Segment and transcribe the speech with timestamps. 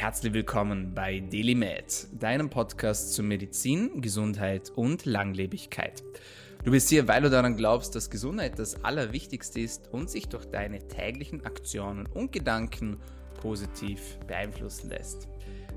[0.00, 6.02] Herzlich willkommen bei DailyMed, deinem Podcast zu Medizin, Gesundheit und Langlebigkeit.
[6.64, 10.46] Du bist hier, weil du daran glaubst, dass Gesundheit das Allerwichtigste ist und sich durch
[10.46, 12.96] deine täglichen Aktionen und Gedanken
[13.42, 15.28] positiv beeinflussen lässt.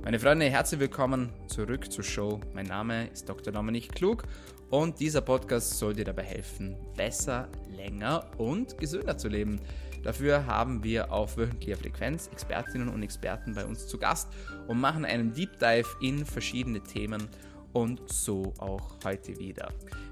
[0.05, 2.39] Meine Freunde, herzlich willkommen zurück zur Show.
[2.53, 3.51] Mein Name ist Dr.
[3.51, 4.23] Dominik Klug
[4.69, 9.59] und dieser Podcast soll dir dabei helfen, besser, länger und gesünder zu leben.
[10.03, 14.27] Dafür haben wir auf wöchentlicher Frequenz Expertinnen und Experten bei uns zu Gast
[14.67, 17.27] und machen einen Deep Dive in verschiedene Themen
[17.71, 19.69] und so auch heute wieder.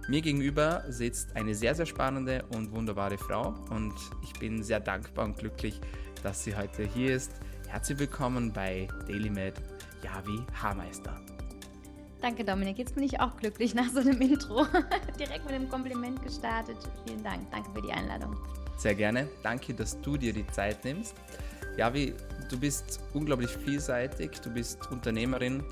[0.08, 5.26] Mir gegenüber sitzt eine sehr, sehr spannende und wunderbare Frau und ich bin sehr dankbar
[5.26, 5.80] und glücklich,
[6.24, 7.34] dass sie heute hier ist.
[7.68, 9.56] Herzlich willkommen bei DailyMed,
[10.04, 11.20] Javi Haarmeister.
[12.22, 12.78] Danke, Dominik.
[12.78, 14.66] Jetzt bin ich auch glücklich nach so einem Intro.
[15.20, 16.78] Direkt mit einem Kompliment gestartet.
[17.06, 17.50] Vielen Dank.
[17.52, 18.38] Danke für die Einladung.
[18.82, 19.30] Sehr gerne.
[19.44, 21.14] Danke, dass du dir die Zeit nimmst.
[21.78, 22.16] Javi,
[22.50, 24.32] du bist unglaublich vielseitig.
[24.42, 25.64] Du bist Unternehmerin,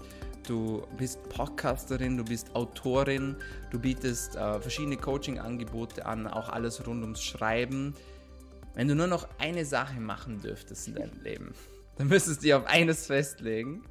[0.47, 3.35] du bist Podcasterin, du bist Autorin,
[3.71, 7.95] du bietest äh, verschiedene Coaching-Angebote an, auch alles rund ums Schreiben.
[8.75, 11.55] Wenn du nur noch eine Sache machen dürftest in deinem Leben,
[11.97, 13.85] dann müsstest du dich auf eines festlegen.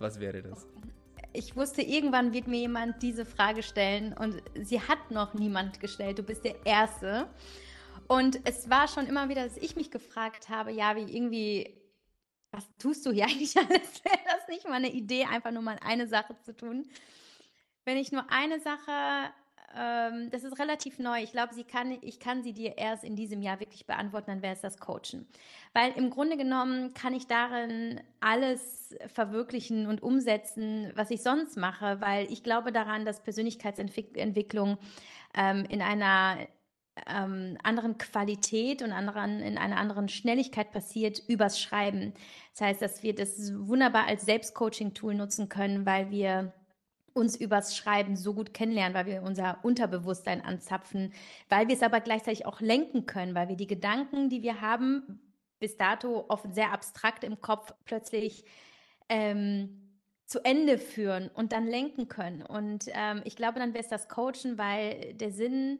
[0.00, 0.66] Was wäre das?
[1.34, 6.18] ich wusste, irgendwann wird mir jemand diese Frage stellen und sie hat noch niemand gestellt.
[6.18, 7.26] Du bist der Erste.
[8.12, 11.80] Und es war schon immer wieder, dass ich mich gefragt habe, ja, wie irgendwie,
[12.50, 14.04] was tust du hier eigentlich alles?
[14.04, 16.86] Wäre das nicht mal eine Idee, einfach nur mal eine Sache zu tun?
[17.86, 19.32] Wenn ich nur eine Sache
[19.74, 21.22] ähm, das ist relativ neu.
[21.22, 24.42] Ich glaube, sie kann, ich kann sie dir erst in diesem Jahr wirklich beantworten, dann
[24.42, 25.26] wäre es das Coachen.
[25.72, 32.02] Weil im Grunde genommen kann ich darin alles verwirklichen und umsetzen, was ich sonst mache,
[32.02, 34.76] weil ich glaube daran, dass Persönlichkeitsentwicklung
[35.34, 36.36] ähm, in einer
[37.06, 42.12] ähm, anderen Qualität und anderen, in einer anderen Schnelligkeit passiert übers Schreiben.
[42.52, 46.52] Das heißt, dass wir das wunderbar als Selbstcoaching-Tool nutzen können, weil wir
[47.14, 51.12] uns übers Schreiben so gut kennenlernen, weil wir unser Unterbewusstsein anzapfen,
[51.48, 55.20] weil wir es aber gleichzeitig auch lenken können, weil wir die Gedanken, die wir haben,
[55.58, 58.44] bis dato oft sehr abstrakt im Kopf plötzlich
[59.08, 59.82] ähm,
[60.26, 62.42] zu Ende führen und dann lenken können.
[62.42, 65.78] Und ähm, ich glaube, dann wäre es das Coachen, weil der Sinn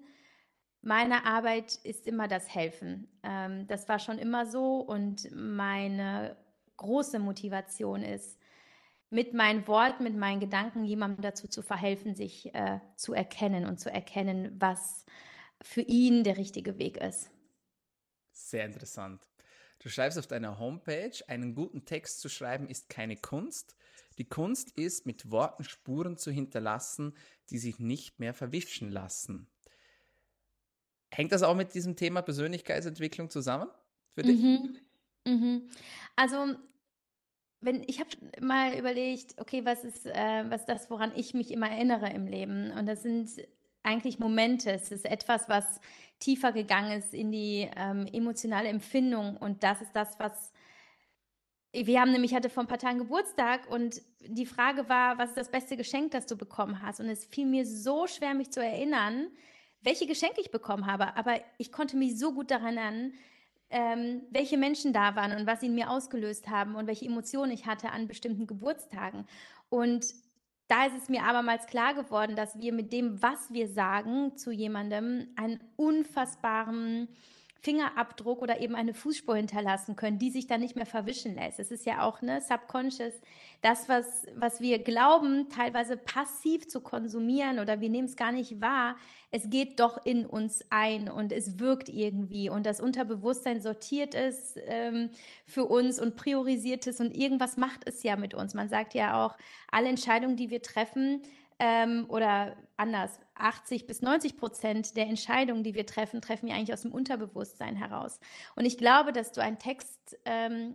[0.83, 3.09] meiner Arbeit ist immer das Helfen.
[3.23, 6.37] Ähm, das war schon immer so und meine
[6.77, 8.39] große Motivation ist,
[9.09, 13.79] mit meinen Worten, mit meinen Gedanken jemandem dazu zu verhelfen, sich äh, zu erkennen und
[13.79, 15.05] zu erkennen, was
[15.61, 17.31] für ihn der richtige Weg ist.
[18.33, 19.29] Sehr interessant.
[19.79, 23.77] Du schreibst auf deiner Homepage, einen guten Text zu schreiben ist keine Kunst.
[24.19, 27.15] Die Kunst ist, mit Worten Spuren zu hinterlassen,
[27.51, 29.47] die sich nicht mehr verwischen lassen.
[31.15, 33.69] Hängt das auch mit diesem Thema Persönlichkeitsentwicklung zusammen
[34.15, 34.41] für dich?
[34.41, 34.77] Mhm.
[35.27, 35.69] Mhm.
[36.17, 36.57] Also
[37.61, 41.71] wenn ich habe mal überlegt, okay, was ist, äh, was das, woran ich mich immer
[41.71, 42.73] erinnere im Leben?
[42.73, 43.31] Und das sind
[43.85, 44.73] eigentlich Momente.
[44.73, 45.81] Es ist etwas, was
[46.19, 49.37] tiefer gegangen ist in die ähm, emotionale Empfindung.
[49.37, 50.53] Und das ist das, was
[51.73, 55.39] wir haben nämlich, hatte vor ein paar Tagen Geburtstag und die Frage war, was ist
[55.39, 57.01] das beste Geschenk, das du bekommen hast?
[57.01, 59.29] Und es fiel mir so schwer, mich zu erinnern,
[59.83, 61.17] welche Geschenke ich bekommen habe.
[61.17, 63.13] Aber ich konnte mich so gut daran erinnern,
[63.73, 67.53] ähm, welche Menschen da waren und was sie in mir ausgelöst haben und welche Emotionen
[67.53, 69.27] ich hatte an bestimmten Geburtstagen.
[69.71, 70.15] Und
[70.69, 74.53] da ist es mir abermals klar geworden, dass wir mit dem, was wir sagen zu
[74.53, 77.09] jemandem, einen unfassbaren
[77.63, 81.61] Fingerabdruck oder eben eine Fußspur hinterlassen können, die sich dann nicht mehr verwischen lässt.
[81.61, 83.15] Es ist ja auch ne subconscious,
[83.61, 88.61] das was was wir glauben, teilweise passiv zu konsumieren oder wir nehmen es gar nicht
[88.61, 88.97] wahr.
[89.31, 94.57] Es geht doch in uns ein und es wirkt irgendwie und das Unterbewusstsein sortiert es
[94.67, 95.11] ähm,
[95.47, 98.55] für uns und priorisiert es und irgendwas macht es ja mit uns.
[98.55, 99.39] Man sagt ja auch,
[99.71, 101.23] alle Entscheidungen, die wir treffen,
[101.63, 106.73] ähm, oder anders, 80 bis 90 Prozent der Entscheidungen, die wir treffen, treffen wir eigentlich
[106.73, 108.21] aus dem Unterbewusstsein heraus.
[108.57, 110.75] Und ich glaube, dass du einen Text ähm,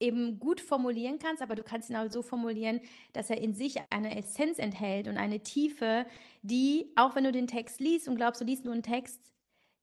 [0.00, 2.80] eben gut formulieren kannst, aber du kannst ihn auch so formulieren,
[3.12, 6.06] dass er in sich eine Essenz enthält und eine Tiefe,
[6.42, 9.20] die, auch wenn du den Text liest und glaubst, du liest nur einen Text,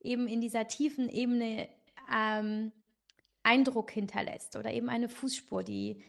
[0.01, 1.69] eben in dieser tiefen Ebene
[2.13, 2.71] ähm,
[3.43, 6.03] Eindruck hinterlässt oder eben eine Fußspur, die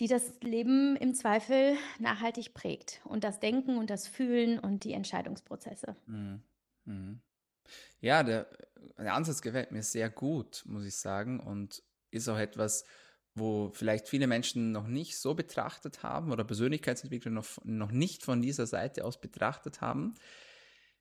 [0.00, 4.92] die das Leben im Zweifel nachhaltig prägt und das Denken und das Fühlen und die
[4.92, 5.96] Entscheidungsprozesse.
[6.06, 6.42] Mhm.
[6.84, 7.20] Mhm.
[8.00, 8.46] Ja, der,
[8.96, 12.84] der Ansatz gefällt mir sehr gut, muss ich sagen, und ist auch etwas,
[13.34, 18.40] wo vielleicht viele Menschen noch nicht so betrachtet haben oder Persönlichkeitsentwicklung noch, noch nicht von
[18.40, 20.14] dieser Seite aus betrachtet haben.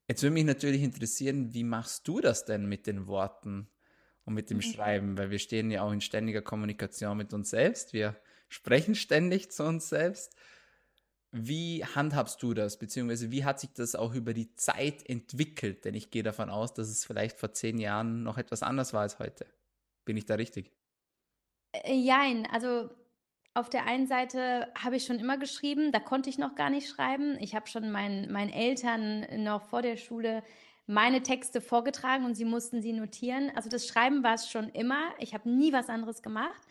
[0.08, 3.70] Jetzt würde mich natürlich interessieren, wie machst du das denn mit den Worten
[4.26, 4.62] und mit dem mhm.
[4.62, 5.18] Schreiben?
[5.18, 7.94] Weil wir stehen ja auch in ständiger Kommunikation mit uns selbst.
[7.94, 8.16] Wir
[8.50, 10.36] sprechen ständig zu uns selbst.
[11.32, 15.86] Wie handhabst du das, beziehungsweise wie hat sich das auch über die Zeit entwickelt?
[15.86, 19.02] Denn ich gehe davon aus, dass es vielleicht vor zehn Jahren noch etwas anders war
[19.02, 19.46] als heute.
[20.06, 20.72] Bin ich da richtig?
[21.74, 22.90] Äh, jein, also
[23.54, 26.88] auf der einen Seite habe ich schon immer geschrieben, da konnte ich noch gar nicht
[26.88, 27.38] schreiben.
[27.40, 30.44] Ich habe schon meinen, meinen Eltern noch vor der Schule
[30.86, 33.52] meine Texte vorgetragen und sie mussten sie notieren.
[33.56, 35.10] Also das Schreiben war es schon immer.
[35.20, 36.62] Ich habe nie was anderes gemacht.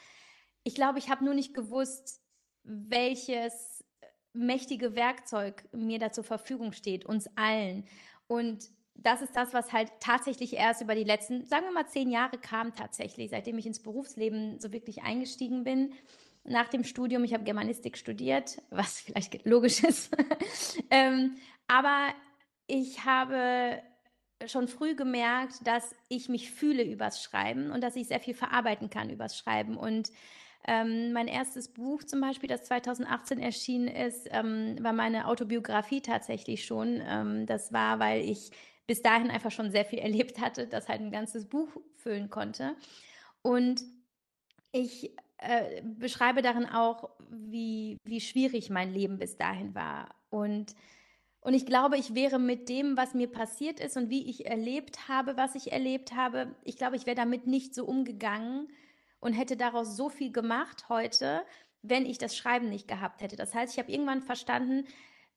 [0.67, 2.21] Ich glaube, ich habe nur nicht gewusst,
[2.65, 3.85] welches
[4.33, 7.85] mächtige Werkzeug mir da zur Verfügung steht, uns allen.
[8.27, 12.11] Und das ist das, was halt tatsächlich erst über die letzten, sagen wir mal, zehn
[12.11, 15.93] Jahre kam tatsächlich, seitdem ich ins Berufsleben so wirklich eingestiegen bin.
[16.43, 20.17] Nach dem Studium, ich habe Germanistik studiert, was vielleicht logisch ist.
[20.91, 21.37] ähm,
[21.69, 22.09] aber
[22.67, 23.81] ich habe
[24.47, 28.91] schon früh gemerkt, dass ich mich fühle übers Schreiben und dass ich sehr viel verarbeiten
[28.91, 29.77] kann übers Schreiben.
[29.77, 30.11] Und
[30.67, 36.65] ähm, mein erstes Buch zum Beispiel, das 2018 erschienen ist, ähm, war meine Autobiografie tatsächlich
[36.65, 37.01] schon.
[37.07, 38.51] Ähm, das war, weil ich
[38.87, 42.75] bis dahin einfach schon sehr viel erlebt hatte, das halt ein ganzes Buch füllen konnte.
[43.43, 43.85] Und
[44.73, 50.09] ich äh, beschreibe darin auch, wie, wie schwierig mein Leben bis dahin war.
[50.31, 50.75] Und,
[51.41, 55.09] und ich glaube, ich wäre mit dem, was mir passiert ist und wie ich erlebt
[55.09, 58.69] habe, was ich erlebt habe, ich glaube, ich wäre damit nicht so umgegangen
[59.27, 61.43] und hätte daraus so viel gemacht heute,
[61.83, 63.35] wenn ich das Schreiben nicht gehabt hätte.
[63.35, 64.87] Das heißt, ich habe irgendwann verstanden,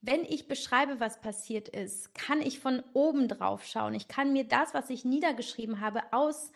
[0.01, 3.95] wenn ich beschreibe, was passiert ist, kann ich von oben drauf schauen.
[3.95, 6.51] Ich kann mir das, was ich niedergeschrieben habe, aus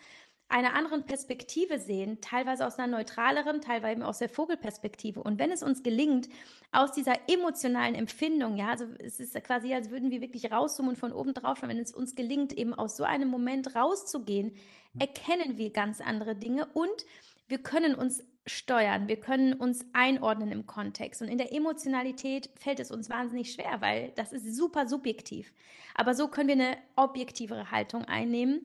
[0.48, 5.22] einer anderen Perspektive sehen, teilweise aus einer neutraleren, teilweise aus der Vogelperspektive.
[5.22, 6.28] Und wenn es uns gelingt,
[6.70, 10.98] aus dieser emotionalen Empfindung, ja, also es ist quasi, als würden wir wirklich rauszoomen und
[10.98, 14.52] von oben drauf schauen, wenn es uns gelingt, eben aus so einem Moment rauszugehen,
[14.98, 17.04] erkennen wir ganz andere Dinge und
[17.48, 21.22] wir können uns steuern, wir können uns einordnen im Kontext.
[21.22, 25.52] Und in der Emotionalität fällt es uns wahnsinnig schwer, weil das ist super subjektiv.
[25.94, 28.60] Aber so können wir eine objektivere Haltung einnehmen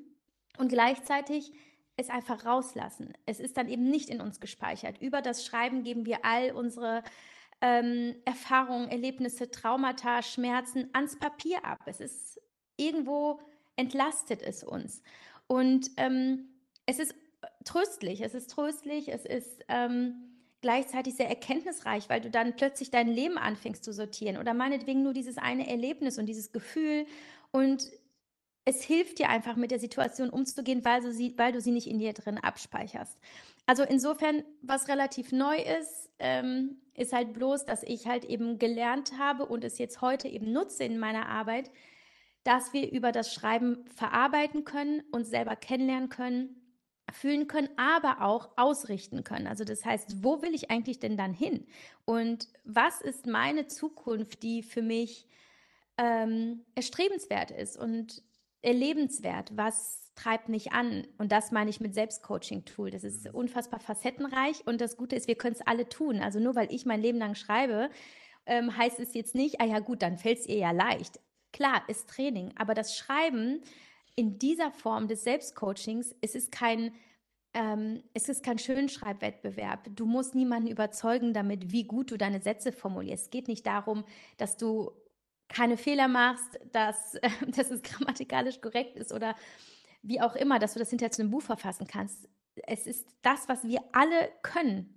[0.57, 1.53] und gleichzeitig
[1.99, 3.13] es einfach rauslassen.
[3.25, 5.01] Es ist dann eben nicht in uns gespeichert.
[5.01, 7.03] Über das Schreiben geben wir all unsere
[7.61, 11.79] ähm, Erfahrungen, Erlebnisse, Traumata, Schmerzen ans Papier ab.
[11.85, 12.41] Es ist
[12.77, 13.39] irgendwo
[13.75, 15.03] entlastet es uns.
[15.47, 16.49] Und ähm,
[16.85, 17.13] es ist
[17.65, 20.15] tröstlich, es ist tröstlich, es ist ähm,
[20.61, 25.13] gleichzeitig sehr erkenntnisreich, weil du dann plötzlich dein Leben anfängst zu sortieren oder meinetwegen nur
[25.13, 27.05] dieses eine Erlebnis und dieses Gefühl
[27.51, 27.89] und
[28.69, 31.87] es hilft dir einfach mit der Situation umzugehen, weil du sie, weil du sie nicht
[31.87, 33.17] in dir drin abspeicherst.
[33.65, 39.13] Also insofern, was relativ neu ist, ähm, ist halt bloß, dass ich halt eben gelernt
[39.17, 41.71] habe und es jetzt heute eben nutze in meiner Arbeit,
[42.43, 46.55] dass wir über das Schreiben verarbeiten können, uns selber kennenlernen können
[47.11, 49.47] fühlen können, aber auch ausrichten können.
[49.47, 51.65] Also das heißt, wo will ich eigentlich denn dann hin?
[52.05, 55.25] Und was ist meine Zukunft, die für mich
[55.97, 58.21] ähm, erstrebenswert ist und
[58.61, 59.51] erlebenswert?
[59.55, 61.07] Was treibt mich an?
[61.17, 62.91] Und das meine ich mit Selbstcoaching-Tool.
[62.91, 63.35] Das ist mhm.
[63.35, 66.19] unfassbar facettenreich und das Gute ist, wir können es alle tun.
[66.21, 67.89] Also nur weil ich mein Leben lang schreibe,
[68.45, 71.19] ähm, heißt es jetzt nicht, ah ja gut, dann fällt es ihr ja leicht.
[71.51, 73.61] Klar, ist Training, aber das Schreiben
[74.15, 76.93] in dieser Form des Selbstcoachings, es ist kein,
[77.53, 79.89] ähm, es ist kein Schönschreibwettbewerb.
[79.95, 83.25] Du musst niemanden überzeugen damit, wie gut du deine Sätze formulierst.
[83.25, 84.03] Es geht nicht darum,
[84.37, 84.91] dass du
[85.49, 87.17] keine Fehler machst, dass,
[87.55, 89.35] dass es grammatikalisch korrekt ist oder
[90.01, 92.29] wie auch immer, dass du das hinterher zu einem Buch verfassen kannst.
[92.67, 94.95] Es ist das, was wir alle können.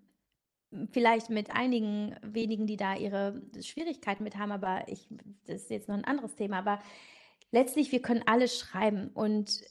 [0.91, 5.07] Vielleicht mit einigen wenigen, die da ihre Schwierigkeiten mit haben, aber ich,
[5.45, 6.59] das ist jetzt noch ein anderes Thema.
[6.59, 6.79] Aber
[7.51, 9.63] letztlich, wir können alles schreiben und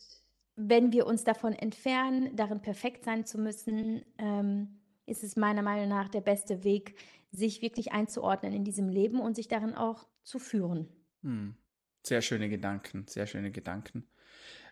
[0.55, 5.89] wenn wir uns davon entfernen, darin perfekt sein zu müssen, ähm, ist es meiner Meinung
[5.89, 6.95] nach der beste Weg,
[7.31, 10.87] sich wirklich einzuordnen in diesem Leben und sich darin auch zu führen.
[11.23, 11.55] Hm.
[12.03, 14.07] Sehr schöne Gedanken, sehr schöne Gedanken.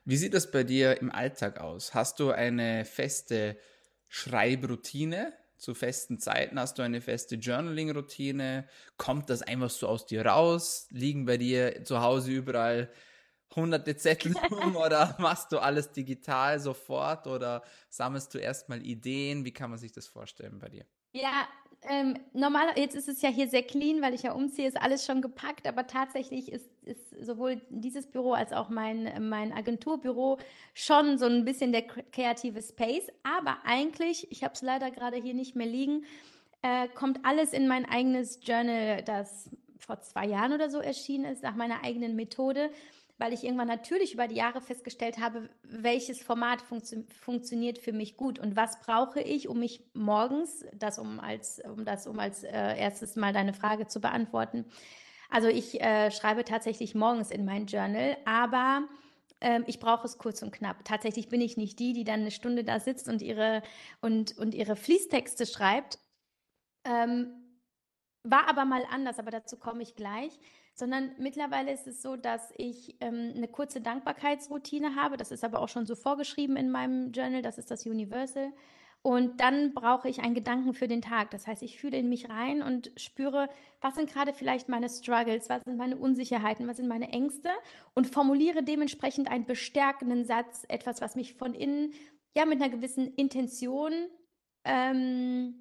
[0.06, 1.94] Wie sieht das bei dir im Alltag aus?
[1.94, 3.58] Hast du eine feste
[4.08, 6.60] Schreibroutine zu festen Zeiten?
[6.60, 8.68] Hast du eine feste Journaling-Routine?
[8.98, 10.88] Kommt das einfach so aus dir raus?
[10.90, 12.92] Liegen bei dir zu Hause überall
[13.56, 19.46] hunderte Zettel um oder machst du alles digital sofort oder sammelst du erstmal Ideen?
[19.46, 20.86] Wie kann man sich das vorstellen bei dir?
[21.12, 21.48] Ja,
[21.88, 25.06] ähm, normal, jetzt ist es ja hier sehr clean, weil ich ja umziehe, ist alles
[25.06, 30.40] schon gepackt, aber tatsächlich ist, ist sowohl dieses Büro als auch mein, mein Agenturbüro
[30.74, 33.08] schon so ein bisschen der kreative Space.
[33.24, 36.04] Aber eigentlich, ich habe es leider gerade hier nicht mehr liegen,
[36.62, 41.44] äh, kommt alles in mein eigenes Journal, das vor zwei Jahren oder so erschienen ist,
[41.44, 42.70] nach meiner eigenen Methode
[43.20, 48.16] weil ich irgendwann natürlich über die Jahre festgestellt habe, welches Format funktio funktioniert für mich
[48.16, 52.44] gut und was brauche ich, um mich morgens, das um als, um das um als
[52.44, 54.66] äh, erstes mal deine Frage zu beantworten.
[55.30, 58.88] Also ich äh, schreibe tatsächlich morgens in mein Journal, aber
[59.42, 60.86] ähm, ich brauche es kurz und knapp.
[60.86, 63.62] Tatsächlich bin ich nicht die, die dann eine Stunde da sitzt und ihre
[64.02, 66.00] und, und ihre Fließtexte schreibt.
[66.86, 67.34] Ähm,
[68.24, 70.40] war aber mal anders, aber dazu komme ich gleich
[70.80, 75.18] sondern mittlerweile ist es so, dass ich ähm, eine kurze Dankbarkeitsroutine habe.
[75.18, 77.42] Das ist aber auch schon so vorgeschrieben in meinem Journal.
[77.42, 78.52] Das ist das Universal.
[79.02, 81.32] Und dann brauche ich einen Gedanken für den Tag.
[81.32, 83.48] Das heißt, ich fühle in mich rein und spüre,
[83.80, 87.50] was sind gerade vielleicht meine Struggles, was sind meine Unsicherheiten, was sind meine Ängste
[87.94, 91.94] und formuliere dementsprechend einen bestärkenden Satz, etwas, was mich von innen,
[92.36, 93.94] ja, mit einer gewissen Intention
[94.66, 95.56] ähm,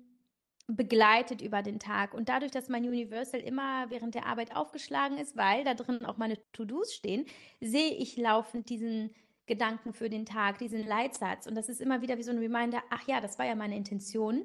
[0.68, 2.14] begleitet über den Tag.
[2.14, 6.18] Und dadurch, dass mein Universal immer während der Arbeit aufgeschlagen ist, weil da drin auch
[6.18, 7.24] meine To-Dos stehen,
[7.60, 9.10] sehe ich laufend diesen
[9.46, 11.46] Gedanken für den Tag, diesen Leitsatz.
[11.46, 13.76] Und das ist immer wieder wie so ein Reminder, ach ja, das war ja meine
[13.76, 14.44] Intention.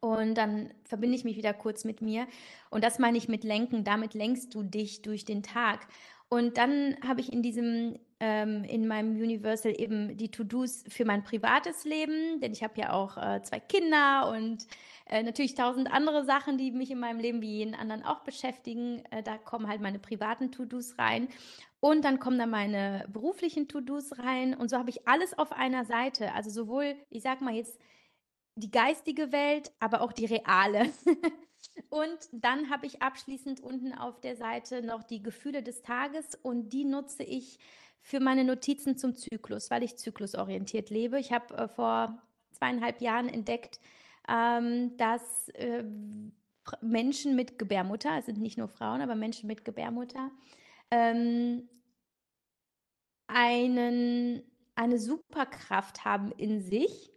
[0.00, 2.26] Und dann verbinde ich mich wieder kurz mit mir.
[2.68, 3.82] Und das meine ich mit Lenken.
[3.82, 5.88] Damit lenkst du dich durch den Tag.
[6.28, 11.22] Und dann habe ich in diesem, ähm, in meinem Universal eben die To-Dos für mein
[11.22, 14.66] privates Leben, denn ich habe ja auch äh, zwei Kinder und
[15.08, 19.04] äh, natürlich tausend andere Sachen, die mich in meinem Leben wie jeden anderen auch beschäftigen.
[19.10, 21.28] Äh, da kommen halt meine privaten To-Dos rein.
[21.78, 24.54] Und dann kommen da meine beruflichen To-Dos rein.
[24.54, 26.32] Und so habe ich alles auf einer Seite.
[26.32, 27.78] Also sowohl, ich sag mal jetzt,
[28.56, 30.90] die geistige Welt, aber auch die reale.
[31.88, 36.70] und dann habe ich abschließend unten auf der Seite noch die Gefühle des Tages und
[36.70, 37.58] die nutze ich
[38.00, 41.20] für meine Notizen zum Zyklus, weil ich zyklusorientiert lebe.
[41.20, 42.22] Ich habe äh, vor
[42.52, 43.78] zweieinhalb Jahren entdeckt,
[44.28, 45.84] ähm, dass äh,
[46.80, 50.30] Menschen mit Gebärmutter, es sind nicht nur Frauen, aber Menschen mit Gebärmutter,
[50.90, 51.68] ähm,
[53.28, 54.42] einen,
[54.74, 57.12] eine Superkraft haben in sich,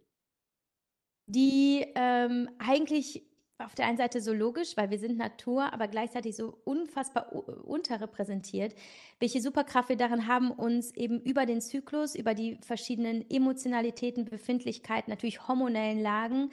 [1.26, 3.24] die ähm, eigentlich
[3.60, 8.74] auf der einen Seite so logisch, weil wir sind Natur, aber gleichzeitig so unfassbar unterrepräsentiert,
[9.18, 15.10] welche Superkraft wir darin haben, uns eben über den Zyklus, über die verschiedenen Emotionalitäten, Befindlichkeiten,
[15.10, 16.50] natürlich hormonellen Lagen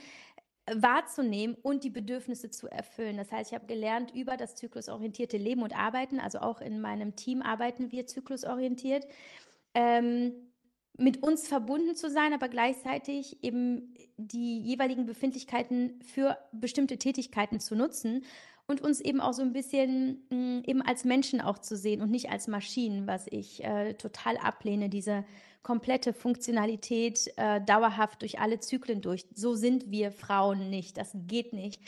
[0.73, 3.17] wahrzunehmen und die Bedürfnisse zu erfüllen.
[3.17, 7.15] Das heißt, ich habe gelernt über das zyklusorientierte Leben und Arbeiten, also auch in meinem
[7.15, 9.07] Team arbeiten wir zyklusorientiert,
[9.73, 10.33] ähm,
[10.97, 17.75] mit uns verbunden zu sein, aber gleichzeitig eben die jeweiligen Befindlichkeiten für bestimmte Tätigkeiten zu
[17.75, 18.25] nutzen
[18.67, 22.01] und uns eben auch so ein bisschen mh, mm, eben als Menschen auch zu sehen
[22.01, 25.25] und nicht als Maschinen, was ich äh, total ablehne, diese
[25.63, 29.25] komplette Funktionalität äh, dauerhaft durch alle Zyklen durch.
[29.33, 31.81] So sind wir Frauen nicht, das geht nicht.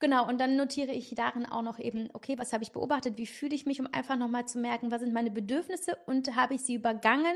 [0.00, 3.26] Genau, und dann notiere ich darin auch noch eben, okay, was habe ich beobachtet, wie
[3.26, 6.60] fühle ich mich, um einfach nochmal zu merken, was sind meine Bedürfnisse und habe ich
[6.60, 7.34] sie übergangen?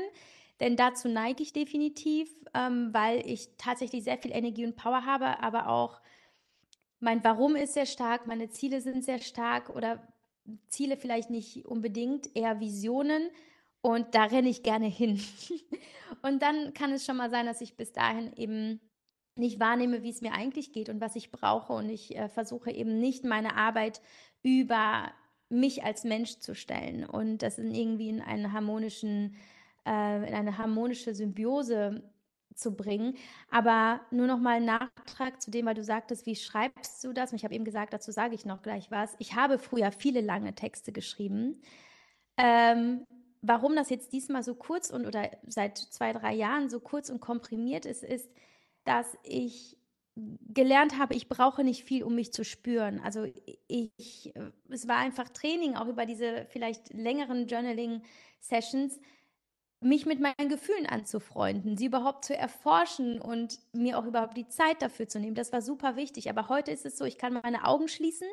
[0.61, 5.41] Denn dazu neige ich definitiv, ähm, weil ich tatsächlich sehr viel Energie und Power habe,
[5.41, 5.99] aber auch
[7.03, 10.01] mein Warum ist sehr stark, meine Ziele sind sehr stark oder
[10.69, 13.29] Ziele vielleicht nicht unbedingt, eher Visionen.
[13.81, 15.21] Und da renne ich gerne hin.
[16.21, 18.79] und dann kann es schon mal sein, dass ich bis dahin eben
[19.35, 21.73] nicht wahrnehme, wie es mir eigentlich geht und was ich brauche.
[21.73, 24.01] Und ich äh, versuche eben nicht meine Arbeit
[24.41, 25.11] über
[25.49, 29.35] mich als Mensch zu stellen und das in irgendwie in einen harmonischen,
[29.85, 32.01] äh, in eine harmonische Symbiose
[32.55, 33.15] zu bringen.
[33.49, 37.31] Aber nur noch mal ein Nachtrag zu dem, weil du sagtest, wie schreibst du das?
[37.31, 39.15] Und ich habe eben gesagt, dazu sage ich noch gleich was.
[39.19, 41.61] Ich habe früher viele lange Texte geschrieben.
[42.37, 43.05] Ähm,
[43.41, 47.19] warum das jetzt diesmal so kurz und oder seit zwei, drei Jahren so kurz und
[47.19, 48.29] komprimiert ist, ist,
[48.85, 49.77] dass ich
[50.15, 52.99] gelernt habe, ich brauche nicht viel, um mich zu spüren.
[53.03, 53.25] Also
[53.67, 54.33] ich,
[54.69, 58.99] es war einfach Training, auch über diese vielleicht längeren Journaling-Sessions,
[59.83, 64.81] mich mit meinen Gefühlen anzufreunden, sie überhaupt zu erforschen und mir auch überhaupt die Zeit
[64.81, 65.35] dafür zu nehmen.
[65.35, 66.29] Das war super wichtig.
[66.29, 68.27] Aber heute ist es so, ich kann meine Augen schließen.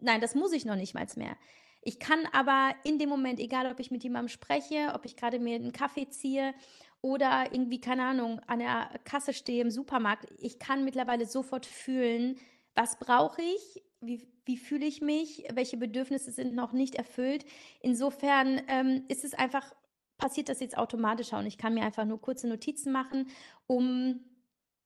[0.00, 1.36] Nein, das muss ich noch nicht mal mehr.
[1.82, 5.38] Ich kann aber in dem Moment, egal ob ich mit jemandem spreche, ob ich gerade
[5.38, 6.54] mir einen Kaffee ziehe
[7.00, 12.36] oder irgendwie, keine Ahnung, an der Kasse stehe im Supermarkt, ich kann mittlerweile sofort fühlen,
[12.74, 17.44] was brauche ich, wie, wie fühle ich mich, welche Bedürfnisse sind noch nicht erfüllt.
[17.80, 19.72] Insofern ähm, ist es einfach
[20.18, 23.28] passiert das jetzt automatischer und ich kann mir einfach nur kurze Notizen machen,
[23.66, 24.20] um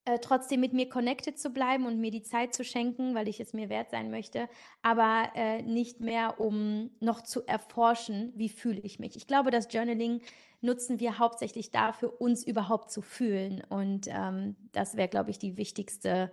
[0.05, 3.39] äh, trotzdem mit mir connected zu bleiben und mir die Zeit zu schenken, weil ich
[3.39, 4.49] es mir wert sein möchte,
[4.81, 9.15] aber äh, nicht mehr, um noch zu erforschen, wie fühle ich mich.
[9.15, 10.21] Ich glaube, das Journaling
[10.63, 13.61] nutzen wir hauptsächlich dafür, uns überhaupt zu fühlen.
[13.69, 16.31] Und ähm, das wäre, glaube ich, die wichtigste,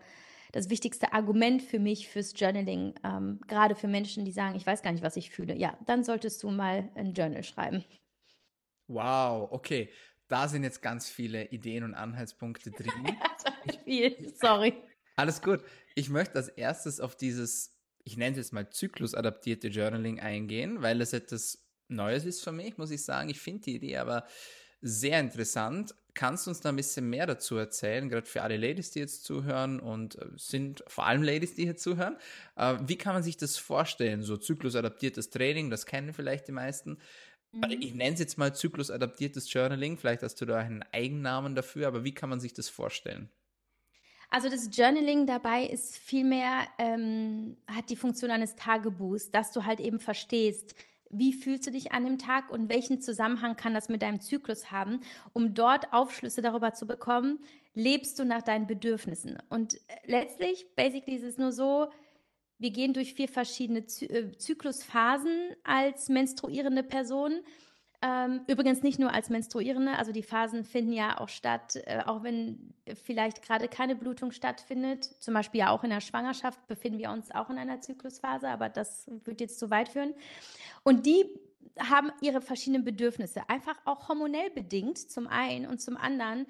[0.53, 4.83] das wichtigste Argument für mich fürs Journaling, ähm, gerade für Menschen, die sagen, ich weiß
[4.83, 5.55] gar nicht, was ich fühle.
[5.57, 7.85] Ja, dann solltest du mal ein Journal schreiben.
[8.91, 9.89] Wow, okay.
[10.27, 13.17] Da sind jetzt ganz viele Ideen und Anhaltspunkte drin.
[13.85, 14.75] viel, sorry.
[15.17, 15.63] Alles gut.
[15.95, 21.01] Ich möchte als erstes auf dieses, ich nenne es jetzt mal zyklusadaptierte Journaling eingehen, weil
[21.01, 23.29] es etwas Neues ist für mich, muss ich sagen.
[23.29, 24.27] Ich finde die Idee aber
[24.81, 25.95] sehr interessant.
[26.15, 29.25] Kannst du uns da ein bisschen mehr dazu erzählen, gerade für alle Ladies, die jetzt
[29.25, 32.17] zuhören und äh, sind vor allem Ladies, die hier zuhören?
[32.57, 34.23] Äh, wie kann man sich das vorstellen?
[34.23, 36.99] So zyklusadaptiertes Training, das kennen vielleicht die meisten.
[37.53, 37.65] Mhm.
[37.81, 42.05] Ich nenne es jetzt mal zyklusadaptiertes Journaling, vielleicht hast du da einen Eigennamen dafür, aber
[42.05, 43.31] wie kann man sich das vorstellen?
[44.31, 49.81] Also das Journaling dabei ist vielmehr, ähm, hat die Funktion eines Tagebuchs, dass du halt
[49.81, 50.77] eben verstehst,
[51.11, 54.71] wie fühlst du dich an dem Tag und welchen Zusammenhang kann das mit deinem Zyklus
[54.71, 55.01] haben,
[55.33, 57.41] um dort Aufschlüsse darüber zu bekommen,
[57.75, 59.39] lebst du nach deinen Bedürfnissen.
[59.49, 61.91] Und äh, letztlich, basically ist es nur so,
[62.61, 67.41] wir gehen durch vier verschiedene äh, Zyklusphasen als menstruierende Person.
[68.03, 72.23] Ähm, übrigens nicht nur als Menstruierende, also die Phasen finden ja auch statt, äh, auch
[72.23, 72.75] wenn
[73.05, 75.05] vielleicht gerade keine Blutung stattfindet.
[75.21, 78.69] Zum Beispiel ja auch in der Schwangerschaft befinden wir uns auch in einer Zyklusphase, aber
[78.69, 80.15] das wird jetzt zu weit führen.
[80.83, 81.25] Und die
[81.79, 86.47] haben ihre verschiedenen Bedürfnisse, einfach auch hormonell bedingt zum einen und zum anderen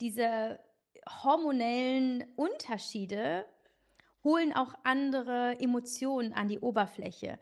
[0.00, 0.58] diese
[1.22, 3.46] hormonellen Unterschiede
[4.24, 7.38] holen auch andere Emotionen an die Oberfläche.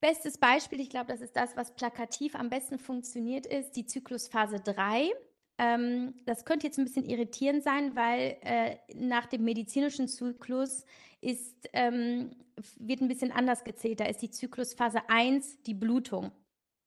[0.00, 4.60] Bestes Beispiel, ich glaube, das ist das, was plakativ am besten funktioniert, ist die Zyklusphase
[4.60, 5.10] 3.
[5.58, 10.84] Ähm, das könnte jetzt ein bisschen irritierend sein, weil äh, nach dem medizinischen Zyklus
[11.20, 12.36] ist, ähm,
[12.78, 14.00] wird ein bisschen anders gezählt.
[14.00, 16.30] Da ist die Zyklusphase 1 die Blutung.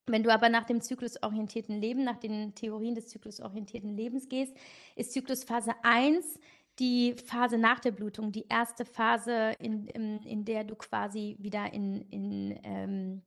[0.06, 4.56] Wenn du aber nach dem zyklusorientierten Leben, nach den Theorien des zyklusorientierten Lebens gehst,
[4.96, 6.40] ist Zyklusphase 1
[6.80, 11.74] die Phase nach der Blutung, die erste Phase, in, in, in der du quasi wieder
[11.74, 13.22] in, in, ähm,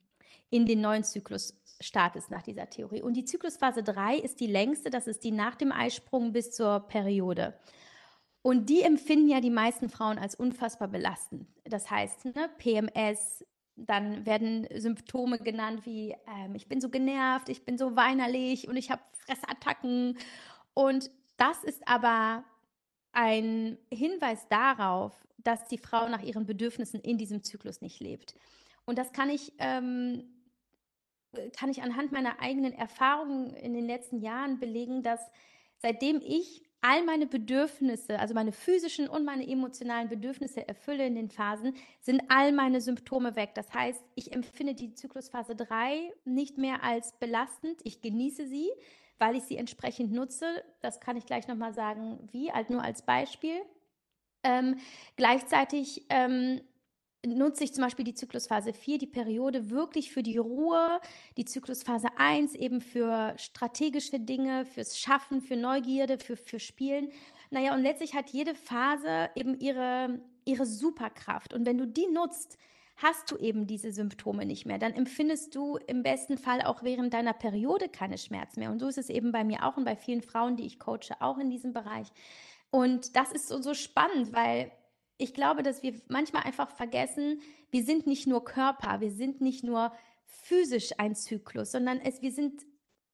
[0.50, 3.02] in den neuen Zyklus startest nach dieser Theorie.
[3.02, 6.80] Und die Zyklusphase 3 ist die längste, das ist die nach dem Eisprung bis zur
[6.80, 7.54] Periode.
[8.42, 11.47] Und die empfinden ja die meisten Frauen als unfassbar belastend.
[11.64, 13.44] Das heißt, ne, PMS,
[13.76, 18.76] dann werden Symptome genannt wie, ähm, ich bin so genervt, ich bin so weinerlich und
[18.76, 20.18] ich habe Fressattacken.
[20.74, 22.44] Und das ist aber
[23.12, 28.35] ein Hinweis darauf, dass die Frau nach ihren Bedürfnissen in diesem Zyklus nicht lebt.
[28.85, 30.25] Und das kann ich, ähm,
[31.57, 35.20] kann ich anhand meiner eigenen Erfahrungen in den letzten Jahren belegen, dass
[35.79, 41.31] seitdem ich all meine Bedürfnisse, also meine physischen und meine emotionalen Bedürfnisse erfülle in den
[41.31, 43.53] Phasen, sind all meine Symptome weg.
[43.55, 47.81] Das heißt, ich empfinde die Zyklusphase 3 nicht mehr als belastend.
[47.85, 48.68] Ich genieße sie
[49.23, 50.64] weil ich sie entsprechend nutze.
[50.81, 53.55] Das kann ich gleich nochmal sagen, wie, halt nur als Beispiel.
[54.42, 54.81] Ähm,
[55.14, 56.61] gleichzeitig ähm,
[57.26, 61.00] nutze ich zum Beispiel die Zyklusphase 4, die Periode wirklich für die Ruhe,
[61.37, 67.11] die Zyklusphase 1 eben für strategische Dinge, fürs Schaffen, für Neugierde, für, für Spielen.
[67.50, 71.54] Naja, und letztlich hat jede Phase eben ihre, ihre Superkraft.
[71.54, 72.58] Und wenn du die nutzt,
[72.96, 74.78] hast du eben diese Symptome nicht mehr.
[74.78, 78.70] Dann empfindest du im besten Fall auch während deiner Periode keine Schmerzen mehr.
[78.70, 81.20] Und so ist es eben bei mir auch und bei vielen Frauen, die ich coache,
[81.20, 82.08] auch in diesem Bereich.
[82.70, 84.72] Und das ist so, so spannend, weil
[85.18, 89.64] ich glaube, dass wir manchmal einfach vergessen, wir sind nicht nur Körper, wir sind nicht
[89.64, 89.92] nur
[90.27, 92.62] physisch ein Zyklus, sondern es, wir sind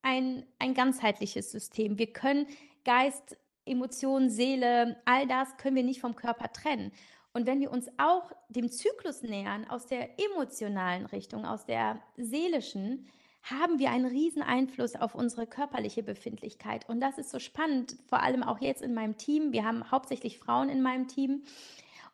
[0.01, 1.97] ein, ein ganzheitliches System.
[1.97, 2.47] Wir können
[2.83, 6.91] Geist, Emotionen, Seele, all das können wir nicht vom Körper trennen.
[7.33, 13.07] Und wenn wir uns auch dem Zyklus nähern, aus der emotionalen Richtung, aus der seelischen,
[13.43, 16.89] haben wir einen riesen Einfluss auf unsere körperliche Befindlichkeit.
[16.89, 19.53] Und das ist so spannend, vor allem auch jetzt in meinem Team.
[19.53, 21.43] Wir haben hauptsächlich Frauen in meinem Team.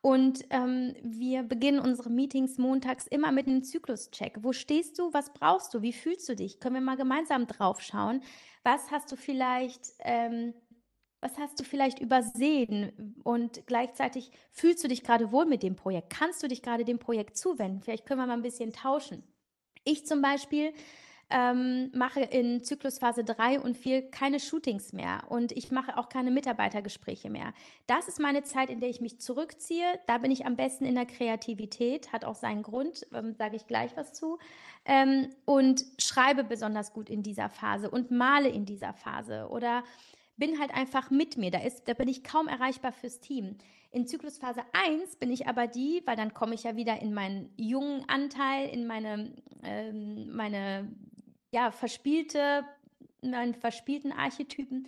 [0.06, 4.38] Und ähm, wir beginnen unsere Meetings montags immer mit einem Zykluscheck.
[4.42, 5.12] Wo stehst du?
[5.16, 5.82] Was brauchst du?
[5.82, 6.60] Wie fühlst du dich?
[6.60, 8.22] Können wir mal gemeinsam drauf schauen?
[8.64, 10.54] Was hast du vielleicht ähm,
[11.22, 16.12] was hast du vielleicht übersehen und gleichzeitig fühlst du dich gerade wohl mit dem Projekt?
[16.12, 17.82] Kannst du dich gerade dem Projekt zuwenden?
[17.82, 19.24] Vielleicht können wir mal ein bisschen tauschen.
[19.86, 20.72] Ich zum Beispiel
[21.30, 26.30] ähm, mache in Zyklusphase 3 und 4 keine Shootings mehr und ich mache auch keine
[26.32, 27.54] Mitarbeitergespräche mehr.
[27.88, 29.86] Das ist meine Zeit, in der ich mich zurückziehe.
[30.08, 33.66] Da bin ich am besten in der Kreativität, hat auch seinen Grund, ähm, sage ich
[33.66, 34.38] gleich was zu.
[34.86, 39.84] Ähm, und schreibe besonders gut in dieser Phase und male in dieser Phase oder
[40.38, 41.50] bin halt einfach mit mir.
[41.50, 43.58] Da, ist, da bin ich kaum erreichbar fürs Team.
[43.92, 47.50] In Zyklusphase 1 bin ich aber die, weil dann komme ich ja wieder in meinen
[47.56, 49.32] jungen Anteil, in meine,
[49.64, 50.90] ähm, meine
[51.56, 52.66] ja, verspielte,
[53.22, 54.88] meinen verspielten Archetypen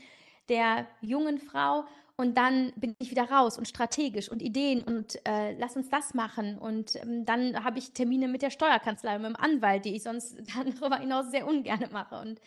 [0.49, 1.85] der jungen Frau
[2.17, 6.13] und dann bin ich wieder raus und strategisch und Ideen und äh, lass uns das
[6.13, 6.57] machen.
[6.57, 10.35] Und ähm, dann habe ich Termine mit der Steuerkanzlei, mit dem Anwalt, die ich sonst
[10.81, 12.19] darüber hinaus sehr ungern mache.
[12.19, 12.41] Und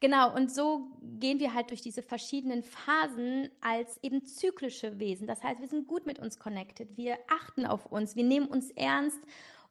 [0.00, 5.26] Genau, und so gehen wir halt durch diese verschiedenen Phasen als eben zyklische Wesen.
[5.26, 8.70] Das heißt, wir sind gut mit uns connected, wir achten auf uns, wir nehmen uns
[8.70, 9.18] ernst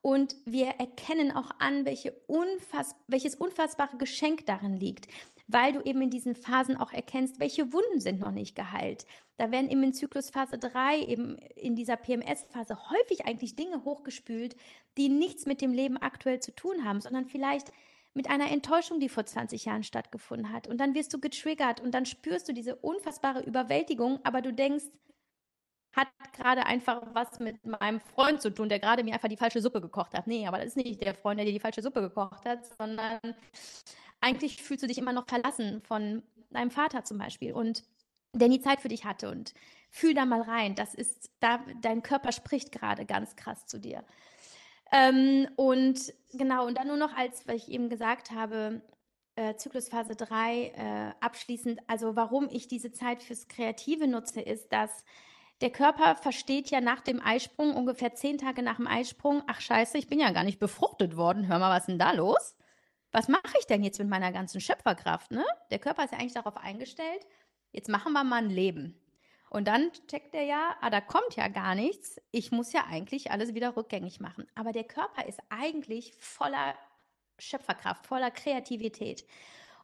[0.08, 5.10] und wir erkennen auch an, welche unfass welches unfassbare Geschenk darin liegt,
[5.48, 9.06] weil du eben in diesen Phasen auch erkennst, welche Wunden sind noch nicht geheilt.
[9.36, 14.56] Da werden eben in Zyklusphase 3, eben in dieser PMS-Phase häufig eigentlich Dinge hochgespült,
[14.98, 17.74] die nichts mit dem Leben aktuell zu tun haben, sondern vielleicht
[18.13, 20.70] mit einer Enttäuschung, die vor 20 Jahren stattgefunden hat.
[20.70, 24.86] Und dann wirst du getriggert und dann spürst du diese unfassbare Überwältigung, aber du denkst,
[25.98, 29.62] hat gerade einfach was mit meinem Freund zu tun, der gerade mir einfach die falsche
[29.62, 30.28] Suppe gekocht hat.
[30.28, 33.20] Nee, aber das ist nicht der Freund, der dir die falsche Suppe gekocht hat, sondern
[34.22, 37.84] eigentlich fühlst du dich immer noch verlassen von deinem Vater zum Beispiel und
[38.34, 39.54] der nie Zeit für dich hatte und
[39.90, 40.76] fühl da mal rein.
[40.76, 44.04] Das ist, da, dein Körper spricht gerade ganz krass zu dir.
[44.92, 48.82] Ähm, und genau, und dann nur noch als, weil ich eben gesagt habe,
[49.36, 55.04] äh, Zyklusphase 3 äh, abschließend, also warum ich diese Zeit fürs Kreative nutze, ist, dass
[55.62, 59.98] der Körper versteht ja nach dem Eisprung, ungefähr zehn Tage nach dem Eisprung, ach scheiße,
[59.98, 61.48] ich bin ja gar nicht befruchtet worden.
[61.48, 62.56] Hör mal, was ist denn da los?
[63.12, 65.32] Was mache ich denn jetzt mit meiner ganzen Schöpferkraft?
[65.32, 65.43] Ne?
[65.72, 67.26] Der Körper ist ja eigentlich darauf eingestellt,
[67.72, 69.02] jetzt machen wir mal ein Leben.
[69.50, 72.20] Und dann checkt er ja, ah, da kommt ja gar nichts.
[72.32, 74.46] Ich muss ja eigentlich alles wieder rückgängig machen.
[74.56, 76.76] Aber der Körper ist eigentlich voller
[77.39, 79.26] Schöpferkraft, voller Kreativität.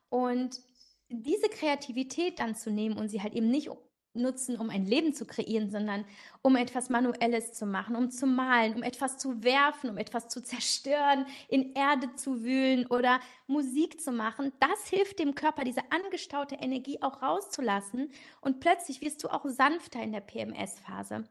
[0.09, 0.59] Und
[1.07, 3.69] diese Kreativität dann zu nehmen und sie halt eben nicht
[4.13, 6.06] nutzen, um ein Leben zu kreieren, sondern
[6.41, 10.41] um etwas Manuelles zu machen, um zu malen, um etwas zu werfen, um etwas zu
[10.41, 14.52] zerstören, in Erde zu wühlen oder Musik zu machen.
[14.60, 20.02] Das hilft dem Körper, diese angestaute Energie auch rauszulassen und plötzlich wirst du auch sanfter
[20.02, 21.23] in der PMS-Phase.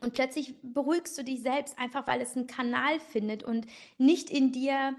[0.00, 3.66] Und plötzlich beruhigst du dich selbst einfach, weil es einen Kanal findet und
[3.98, 4.94] nicht in dir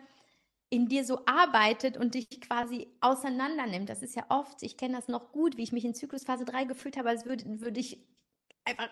[0.70, 3.90] in dir so arbeitet und dich quasi auseinander nimmt.
[3.90, 6.66] Das ist ja oft, ich kenne das noch gut, wie ich mich in Zyklusphase 3
[6.66, 8.06] gefühlt habe, als würde, würde ich
[8.66, 8.90] einfach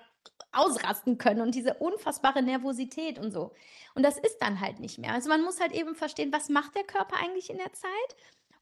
[0.51, 3.53] ausrasten können und diese unfassbare Nervosität und so.
[3.93, 5.13] Und das ist dann halt nicht mehr.
[5.13, 8.15] Also man muss halt eben verstehen, was macht der Körper eigentlich in der Zeit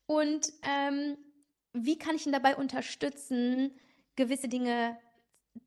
[0.08, 1.18] und ähm,
[1.74, 3.80] wie kann ich ihn dabei unterstützen,
[4.16, 4.98] gewisse Dinge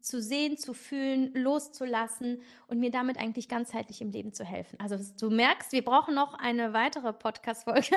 [0.00, 4.78] zu sehen, zu fühlen, loszulassen und mir damit eigentlich ganzheitlich im Leben zu helfen.
[4.80, 7.90] Also du merkst, wir brauchen noch eine weitere Podcast-Folge.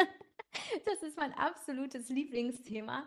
[0.85, 3.03] Das ist mein absolutes Lieblingsthema,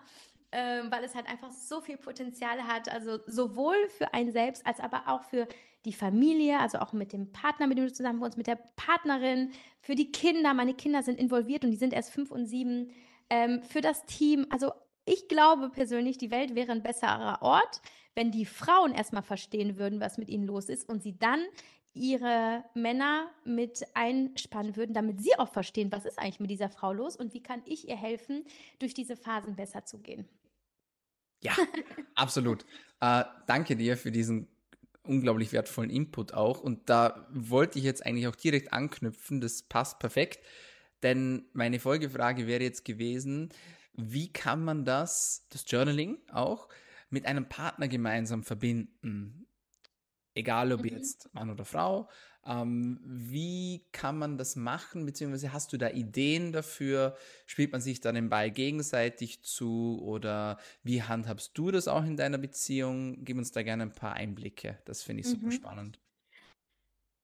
[0.50, 2.88] äh, weil es halt einfach so viel Potenzial hat.
[2.88, 5.46] Also sowohl für einen selbst als aber auch für
[5.84, 9.52] die Familie, also auch mit dem Partner, mit dem du zusammen wohnst, mit der Partnerin,
[9.82, 10.54] für die Kinder.
[10.54, 12.90] Meine Kinder sind involviert und die sind erst fünf und sieben.
[13.28, 14.46] Ähm, für das Team.
[14.48, 14.72] Also
[15.04, 17.82] ich glaube persönlich, die Welt wäre ein besserer Ort,
[18.14, 21.40] wenn die Frauen erstmal verstehen würden, was mit ihnen los ist und sie dann
[21.94, 26.92] ihre Männer mit einspannen würden, damit sie auch verstehen, was ist eigentlich mit dieser Frau
[26.92, 28.44] los und wie kann ich ihr helfen,
[28.80, 30.28] durch diese Phasen besser zu gehen.
[31.42, 31.52] Ja,
[32.14, 32.64] absolut.
[33.00, 34.48] Äh, danke dir für diesen
[35.04, 36.60] unglaublich wertvollen Input auch.
[36.60, 39.40] Und da wollte ich jetzt eigentlich auch direkt anknüpfen.
[39.40, 40.40] Das passt perfekt.
[41.02, 43.50] Denn meine Folgefrage wäre jetzt gewesen,
[43.96, 46.68] wie kann man das, das Journaling auch,
[47.10, 49.46] mit einem Partner gemeinsam verbinden?
[50.34, 50.88] Egal ob mhm.
[50.88, 52.08] jetzt Mann oder Frau.
[52.46, 55.06] Ähm, wie kann man das machen?
[55.06, 57.16] Beziehungsweise hast du da Ideen dafür?
[57.46, 60.00] Spielt man sich dann den Ball gegenseitig zu?
[60.02, 63.24] Oder wie handhabst du das auch in deiner Beziehung?
[63.24, 64.78] Gib uns da gerne ein paar Einblicke.
[64.84, 65.52] Das finde ich super mhm.
[65.52, 66.00] spannend.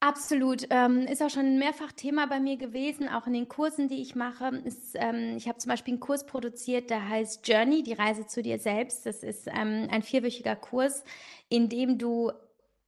[0.03, 0.67] Absolut.
[0.71, 4.15] Ähm, ist auch schon mehrfach Thema bei mir gewesen, auch in den Kursen, die ich
[4.15, 4.49] mache.
[4.65, 8.41] Ist, ähm, ich habe zum Beispiel einen Kurs produziert, der heißt Journey, die Reise zu
[8.41, 9.05] dir selbst.
[9.05, 11.05] Das ist ähm, ein vierwöchiger Kurs,
[11.51, 12.33] in dem du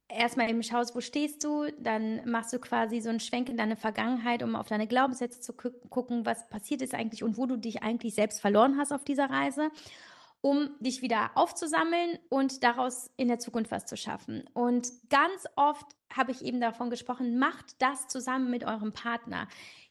[0.09, 3.75] erstmal eben schaust, wo stehst du, dann machst du quasi so einen Schwenk in deine
[3.75, 7.83] Vergangenheit, um auf deine Glaubenssätze zu gucken, was passiert ist eigentlich und wo du dich
[7.83, 9.69] eigentlich selbst verloren hast auf dieser Reise
[10.45, 14.43] um dich wieder aufzusammeln und daraus in der Zukunft was zu schaffen.
[14.53, 19.47] Und ganz oft habe ich eben davon gesprochen, macht das zusammen mit eurem Partner.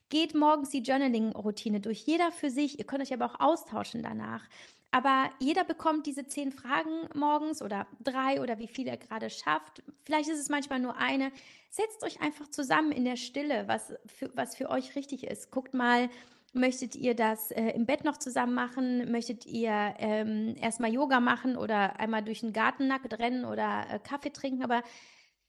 [0.09, 2.77] Geht morgens die Journaling-Routine durch, jeder für sich.
[2.79, 4.43] Ihr könnt euch aber auch austauschen danach.
[4.91, 9.81] Aber jeder bekommt diese zehn Fragen morgens oder drei oder wie viel er gerade schafft.
[10.03, 11.31] Vielleicht ist es manchmal nur eine.
[11.71, 15.49] Setzt euch einfach zusammen in der Stille, was für, was für euch richtig ist.
[15.49, 16.09] Guckt mal,
[16.55, 19.11] Möchtet ihr das äh, im Bett noch zusammen machen?
[19.11, 23.97] Möchtet ihr ähm, erstmal Yoga machen oder einmal durch den Garten nackt rennen oder äh,
[23.97, 24.63] Kaffee trinken?
[24.63, 24.83] Aber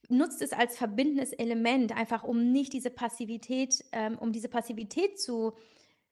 [0.09, 5.53] nutzt es als verbindendes Element, einfach um nicht diese Passivität, ähm, um diese Passivität zu,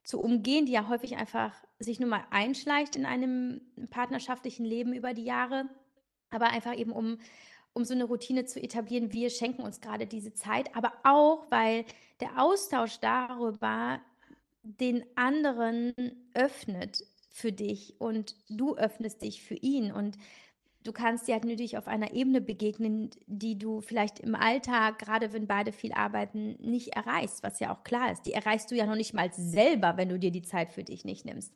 [0.03, 5.13] zu umgehen, die ja häufig einfach sich nur mal einschleicht in einem partnerschaftlichen Leben über
[5.13, 5.69] die Jahre,
[6.29, 7.19] aber einfach eben um,
[7.73, 11.85] um so eine Routine zu etablieren, wir schenken uns gerade diese Zeit, aber auch, weil
[12.19, 13.99] der Austausch darüber
[14.63, 15.93] den anderen
[16.33, 19.91] öffnet für dich und du öffnest dich für ihn.
[19.91, 20.17] Und
[20.83, 25.33] du kannst dir halt natürlich auf einer Ebene begegnen, die du vielleicht im Alltag, gerade
[25.33, 28.23] wenn beide viel arbeiten, nicht erreichst, was ja auch klar ist.
[28.23, 31.05] Die erreichst du ja noch nicht mal selber, wenn du dir die Zeit für dich
[31.05, 31.53] nicht nimmst.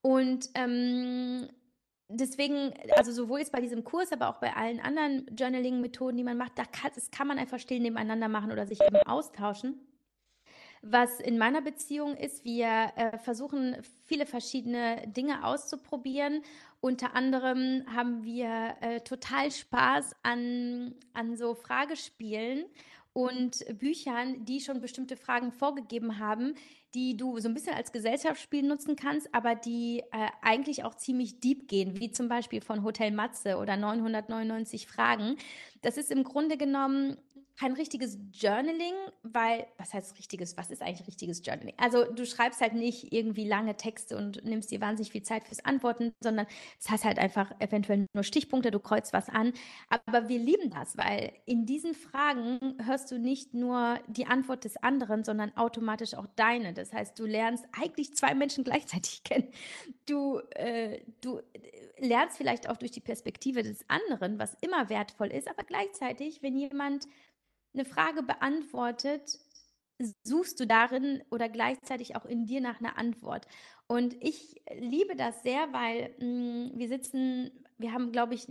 [0.00, 1.48] Und ähm,
[2.08, 6.36] deswegen, also sowohl jetzt bei diesem Kurs, aber auch bei allen anderen Journaling-Methoden, die man
[6.36, 9.80] macht, da kann, das kann man einfach still nebeneinander machen oder sich eben austauschen.
[10.82, 16.42] Was in meiner Beziehung ist, wir äh, versuchen viele verschiedene Dinge auszuprobieren.
[16.80, 22.66] Unter anderem haben wir äh, total Spaß an, an so Fragespielen
[23.12, 26.54] und Büchern, die schon bestimmte Fragen vorgegeben haben,
[26.94, 31.40] die du so ein bisschen als Gesellschaftsspiel nutzen kannst, aber die äh, eigentlich auch ziemlich
[31.40, 35.36] deep gehen, wie zum Beispiel von Hotel Matze oder 999 Fragen.
[35.82, 37.16] Das ist im Grunde genommen
[37.58, 41.74] kein richtiges Journaling, weil, was heißt richtiges, was ist eigentlich richtiges Journaling?
[41.76, 45.64] Also du schreibst halt nicht irgendwie lange Texte und nimmst dir wahnsinnig viel Zeit fürs
[45.64, 46.46] Antworten, sondern
[46.78, 49.52] es heißt halt einfach eventuell nur Stichpunkte, du kreuzt was an.
[49.88, 54.76] Aber wir lieben das, weil in diesen Fragen hörst du nicht nur die Antwort des
[54.76, 56.74] anderen, sondern automatisch auch deine.
[56.74, 59.48] Das heißt, du lernst eigentlich zwei Menschen gleichzeitig kennen.
[60.06, 61.40] Du, äh, du
[61.98, 66.56] lernst vielleicht auch durch die Perspektive des anderen, was immer wertvoll ist, aber gleichzeitig, wenn
[66.56, 67.08] jemand
[67.74, 69.38] eine Frage beantwortet,
[70.24, 73.46] suchst du darin oder gleichzeitig auch in dir nach einer Antwort.
[73.86, 78.46] Und ich liebe das sehr, weil mh, mm, wir sitzen, wir haben, glaube ich,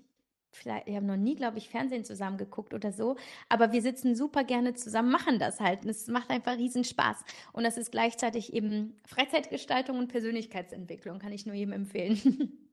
[0.52, 3.16] vielleicht, wir haben noch nie, glaube ich, Fernsehen zusammen geguckt oder so,
[3.48, 5.84] aber wir sitzen super gerne zusammen, machen das halt.
[5.84, 7.24] Und es macht einfach riesen Spaß.
[7.54, 12.58] Und das ist gleichzeitig eben Freizeitgestaltung und Persönlichkeitsentwicklung, kann ich nur jedem empfehlen.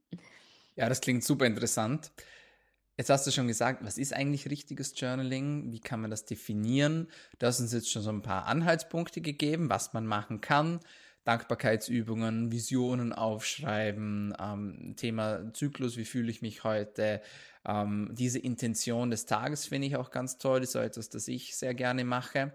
[0.77, 2.11] Ja, das klingt super interessant.
[2.97, 5.73] Jetzt hast du schon gesagt, was ist eigentlich richtiges Journaling?
[5.73, 7.09] Wie kann man das definieren?
[7.39, 10.79] Du hast uns jetzt schon so ein paar Anhaltspunkte gegeben, was man machen kann.
[11.25, 17.23] Dankbarkeitsübungen, Visionen aufschreiben, ähm, Thema Zyklus, wie fühle ich mich heute.
[17.65, 21.57] Ähm, diese Intention des Tages finde ich auch ganz toll, das ist etwas, das ich
[21.57, 22.55] sehr gerne mache.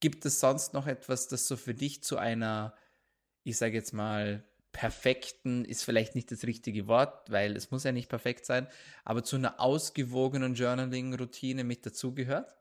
[0.00, 2.74] Gibt es sonst noch etwas, das so für dich zu einer,
[3.44, 7.92] ich sage jetzt mal, perfekten ist vielleicht nicht das richtige Wort, weil es muss ja
[7.92, 8.66] nicht perfekt sein,
[9.04, 12.56] aber zu einer ausgewogenen Journaling-Routine mit dazugehört?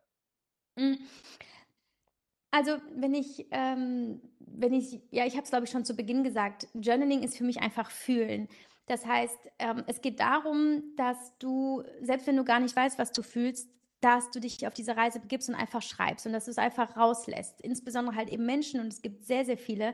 [0.75, 0.95] Mm.
[2.51, 6.23] Also wenn ich, ähm, wenn ich, ja, ich habe es glaube ich schon zu Beginn
[6.23, 8.49] gesagt, Journaling ist für mich einfach fühlen.
[8.87, 13.13] Das heißt, ähm, es geht darum, dass du, selbst wenn du gar nicht weißt, was
[13.13, 13.69] du fühlst,
[14.01, 16.97] dass du dich auf diese Reise begibst und einfach schreibst und dass du es einfach
[16.97, 17.61] rauslässt.
[17.61, 19.93] Insbesondere halt eben Menschen, und es gibt sehr, sehr viele,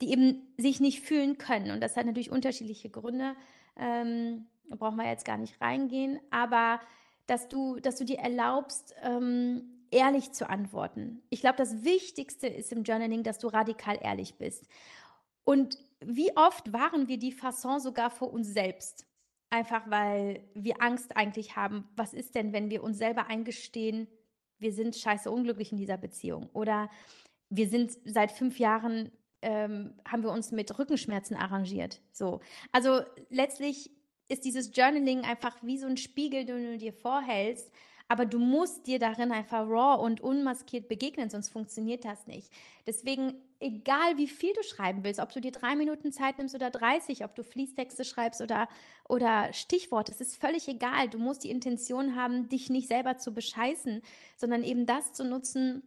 [0.00, 1.70] die eben sich nicht fühlen können.
[1.70, 3.34] Und das hat natürlich unterschiedliche Gründe.
[3.76, 6.20] Ähm, da brauchen wir jetzt gar nicht reingehen.
[6.30, 6.80] Aber
[7.26, 11.22] dass du, dass du dir erlaubst, ähm, ehrlich zu antworten.
[11.30, 14.66] Ich glaube, das Wichtigste ist im Journaling, dass du radikal ehrlich bist.
[15.44, 19.06] Und wie oft waren wir die Fasson sogar vor uns selbst?
[19.50, 21.88] Einfach weil wir Angst eigentlich haben.
[21.96, 24.08] Was ist denn, wenn wir uns selber eingestehen,
[24.58, 26.50] wir sind scheiße unglücklich in dieser Beziehung?
[26.52, 26.90] Oder
[27.48, 29.10] wir sind seit fünf Jahren
[29.42, 32.00] ähm, haben wir uns mit Rückenschmerzen arrangiert.
[32.12, 32.40] So.
[32.72, 33.90] Also letztlich
[34.28, 37.70] ist dieses Journaling einfach wie so ein Spiegel, den du dir vorhältst,
[38.08, 42.50] aber du musst dir darin einfach raw und unmaskiert begegnen, sonst funktioniert das nicht.
[42.86, 46.70] Deswegen, egal wie viel du schreiben willst, ob du dir drei Minuten Zeit nimmst oder
[46.70, 48.66] 30, ob du Fließtexte schreibst oder,
[49.06, 51.10] oder Stichworte, es ist völlig egal.
[51.10, 54.00] Du musst die Intention haben, dich nicht selber zu bescheißen,
[54.38, 55.82] sondern eben das zu nutzen,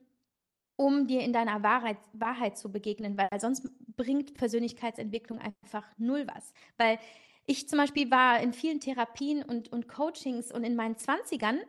[0.82, 6.54] um dir in deiner Wahrheit, Wahrheit zu begegnen, weil sonst bringt Persönlichkeitsentwicklung einfach null was.
[6.78, 6.98] Weil
[7.46, 11.60] ich zum Beispiel war in vielen Therapien und, und Coachings und in meinen Zwanzigern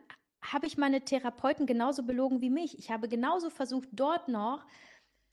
[0.43, 2.79] habe ich meine Therapeuten genauso belogen wie mich.
[2.79, 4.65] Ich habe genauso versucht, dort noch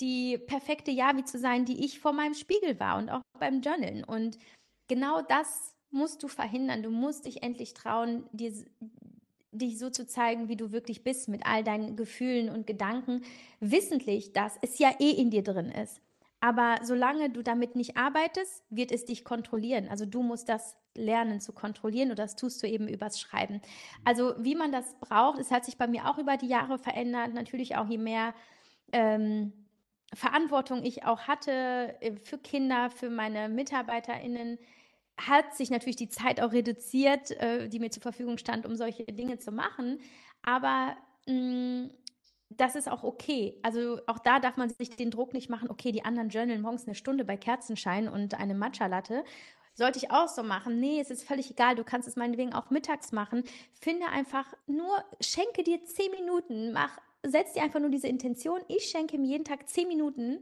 [0.02, 4.04] die perfekte Yavi zu sein, die ich vor meinem Spiegel war und auch beim Journalen.
[4.04, 4.38] Und
[4.90, 6.84] genau das musst du verhindern.
[6.84, 8.54] Du musst dich endlich trauen, dir
[9.52, 13.24] dich so zu zeigen, wie du wirklich bist, mit all deinen Gefühlen und Gedanken,
[13.60, 16.02] wissentlich, dass es ja eh in dir drin ist.
[16.42, 19.90] Aber solange du damit nicht arbeitest, wird es dich kontrollieren.
[19.90, 23.62] Also du musst das lernen zu kontrollieren und das tust du eben übers Schreiben.
[24.06, 27.34] Also wie man das braucht, es hat sich bei mir auch über die Jahre verändert.
[27.34, 28.34] Natürlich auch je mehr
[28.94, 29.52] ähm,
[30.14, 34.58] Verantwortung ich auch hatte äh, für Kinder, für meine MitarbeiterInnen,
[35.28, 39.04] hat sich natürlich die Zeit auch reduziert, äh, die mir zur Verfügung stand, um solche
[39.06, 40.00] Dinge zu machen.
[40.44, 40.96] Aber
[41.28, 41.90] mh, mm,
[42.50, 43.60] das ist auch okay.
[43.62, 46.86] Also auch da darf man sich den Druck nicht machen, okay, die anderen journalen morgens
[46.86, 49.24] eine Stunde bei Kerzenschein und eine Matcha-Latte.
[49.76, 50.80] Sollte ich auch so machen?
[50.80, 51.76] Nee, es ist völlig egal.
[51.76, 53.44] Du kannst es meinetwegen auch mittags machen.
[53.74, 58.86] Finde einfach nur, schenke dir zehn Minuten, mach setz dir einfach nur diese Intention, ich
[58.86, 60.40] schenke mir jeden Tag zehn Minuten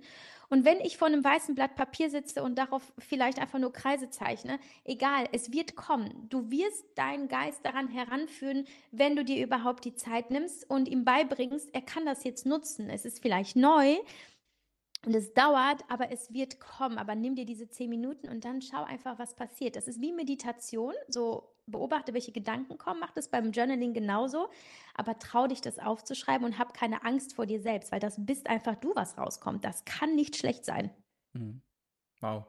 [0.50, 4.10] und wenn ich vor einem weißen Blatt Papier sitze und darauf vielleicht einfach nur Kreise
[4.10, 6.28] zeichne, egal, es wird kommen.
[6.30, 11.04] Du wirst deinen Geist daran heranführen, wenn du dir überhaupt die Zeit nimmst und ihm
[11.04, 12.90] beibringst, er kann das jetzt nutzen.
[12.90, 13.98] Es ist vielleicht neu,
[15.06, 16.98] und es dauert, aber es wird kommen.
[16.98, 19.76] Aber nimm dir diese zehn Minuten und dann schau einfach, was passiert.
[19.76, 20.94] Das ist wie Meditation.
[21.08, 22.99] So beobachte, welche Gedanken kommen.
[22.99, 24.49] Mach das beim Journaling genauso.
[24.95, 28.47] Aber trau dich, das aufzuschreiben und hab keine Angst vor dir selbst, weil das bist
[28.47, 29.63] einfach du, was rauskommt.
[29.63, 30.91] Das kann nicht schlecht sein.
[31.34, 31.62] Mhm.
[32.19, 32.45] Wow.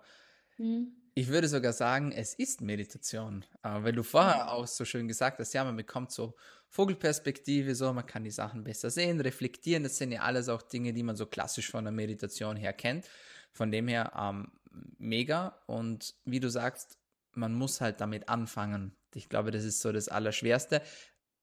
[0.56, 0.94] Mhm.
[1.14, 3.44] Ich würde sogar sagen, es ist Meditation.
[3.60, 6.36] Aber weil du vorher auch so schön gesagt hast, ja, man bekommt so
[6.68, 9.82] Vogelperspektive, so, man kann die Sachen besser sehen, reflektieren.
[9.82, 13.08] Das sind ja alles auch Dinge, die man so klassisch von der Meditation her kennt.
[13.52, 14.52] Von dem her ähm,
[14.98, 15.60] mega.
[15.66, 16.98] Und wie du sagst,
[17.32, 18.94] man muss halt damit anfangen.
[19.14, 20.82] Ich glaube, das ist so das Allerschwerste.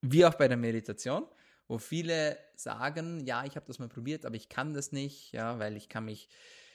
[0.02, 1.26] Wie auch bei der Meditation,
[1.68, 5.58] wo viele sagen, ja, ich habe das mal probiert, aber ich kann das nicht, ja,
[5.60, 6.30] weil ich kann mich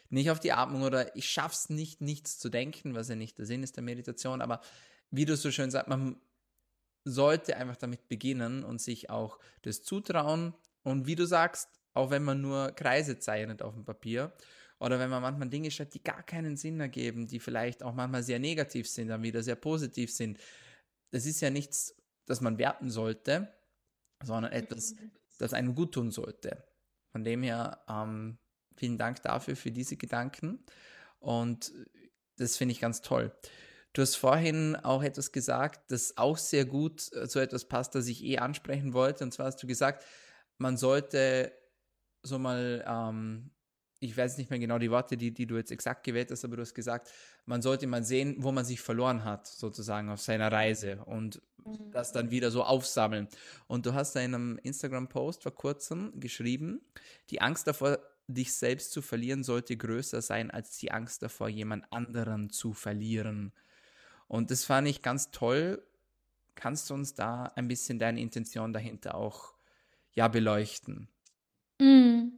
[0.08, 3.46] nicht auf die Atmung oder ich schaff's nicht, nichts zu denken, was ja nicht der
[3.46, 4.42] Sinn ist der Meditation.
[4.42, 4.60] Aber
[5.10, 6.20] wie du so schön sagst, man
[7.04, 10.54] sollte einfach damit beginnen und sich auch das zutrauen.
[10.82, 14.32] Und wie du sagst, auch wenn man nur Kreise zeichnet auf dem Papier
[14.78, 18.22] oder wenn man manchmal Dinge schreibt, die gar keinen Sinn ergeben, die vielleicht auch manchmal
[18.22, 20.38] sehr negativ sind, dann wieder sehr positiv sind.
[21.10, 21.94] Das ist ja nichts,
[22.26, 23.52] das man werten sollte,
[24.22, 24.94] sondern etwas,
[25.38, 26.64] das einem gut tun sollte.
[27.12, 28.38] Von dem her, ähm,
[28.76, 30.64] vielen Dank dafür, für diese Gedanken.
[31.18, 31.72] Und
[32.36, 33.32] das finde ich ganz toll.
[33.92, 38.06] Du hast vorhin auch etwas gesagt, das auch sehr gut zu so etwas passt, das
[38.06, 39.24] ich eh ansprechen wollte.
[39.24, 40.04] Und zwar hast du gesagt,
[40.58, 41.52] man sollte
[42.22, 43.50] so mal, ähm,
[44.00, 46.56] ich weiß nicht mehr genau die Worte, die, die du jetzt exakt gewählt hast, aber
[46.56, 47.10] du hast gesagt,
[47.44, 51.90] man sollte mal sehen, wo man sich verloren hat, sozusagen auf seiner Reise und mhm.
[51.92, 53.28] das dann wieder so aufsammeln.
[53.66, 56.80] Und du hast in einem Instagram-Post vor kurzem geschrieben,
[57.28, 61.92] die Angst davor, dich selbst zu verlieren, sollte größer sein als die Angst davor, jemand
[61.92, 63.52] anderen zu verlieren.
[64.28, 65.82] Und das fand ich ganz toll.
[66.54, 69.54] Kannst du uns da ein bisschen deine Intention dahinter auch
[70.12, 71.08] ja beleuchten?
[71.80, 72.28] Mm.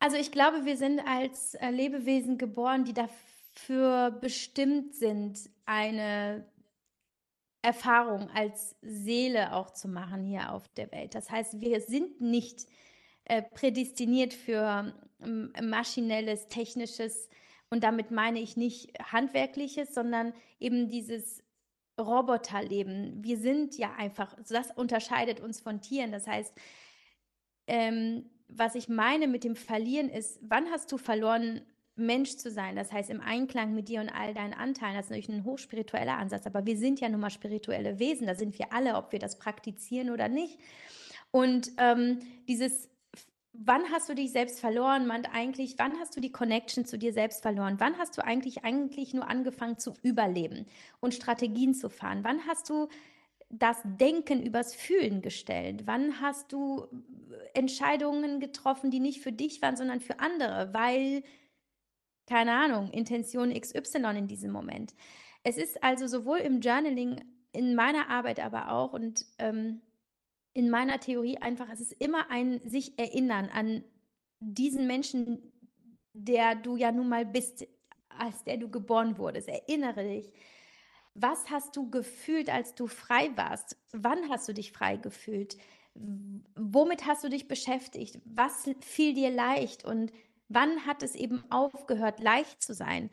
[0.00, 6.50] Also ich glaube, wir sind als äh, Lebewesen geboren, die dafür bestimmt sind, eine
[7.62, 11.14] Erfahrung als Seele auch zu machen hier auf der Welt.
[11.14, 12.66] Das heißt, wir sind nicht
[13.26, 17.28] äh, prädestiniert für ähm, maschinelles, technisches
[17.68, 21.44] und damit meine ich nicht handwerkliches, sondern eben dieses
[22.00, 23.22] Roboterleben.
[23.22, 26.10] Wir sind ja einfach, das unterscheidet uns von Tieren.
[26.10, 26.54] Das heißt,
[27.66, 31.62] ähm, was ich meine mit dem Verlieren ist, wann hast du verloren,
[31.96, 32.76] Mensch zu sein?
[32.76, 34.94] Das heißt, im Einklang mit dir und all deinen Anteilen.
[34.94, 38.26] Das ist natürlich ein hochspiritueller Ansatz, aber wir sind ja nun mal spirituelle Wesen.
[38.26, 40.58] Da sind wir alle, ob wir das praktizieren oder nicht.
[41.30, 42.90] Und ähm, dieses
[43.52, 45.08] Wann hast du dich selbst verloren?
[45.08, 47.76] Man eigentlich, wann hast du die Connection zu dir selbst verloren?
[47.78, 50.66] Wann hast du eigentlich eigentlich nur angefangen zu überleben
[51.00, 52.20] und Strategien zu fahren?
[52.22, 52.88] Wann hast du
[53.50, 55.82] das Denken übers Fühlen gestellt?
[55.86, 56.86] Wann hast du
[57.52, 61.22] Entscheidungen getroffen, die nicht für dich waren, sondern für andere, weil
[62.30, 64.94] keine Ahnung, Intention XY in diesem Moment.
[65.42, 69.80] Es ist also sowohl im Journaling, in meiner Arbeit aber auch und ähm,
[70.54, 73.82] in meiner Theorie einfach, es ist immer ein sich erinnern an
[74.38, 75.52] diesen Menschen,
[76.12, 77.66] der du ja nun mal bist,
[78.08, 79.48] als der du geboren wurdest.
[79.48, 80.32] Erinnere dich.
[81.20, 83.76] Was hast du gefühlt, als du frei warst?
[83.92, 85.58] Wann hast du dich frei gefühlt?
[86.54, 88.20] Womit hast du dich beschäftigt?
[88.24, 90.12] Was fiel dir leicht und
[90.48, 93.10] wann hat es eben aufgehört, leicht zu sein?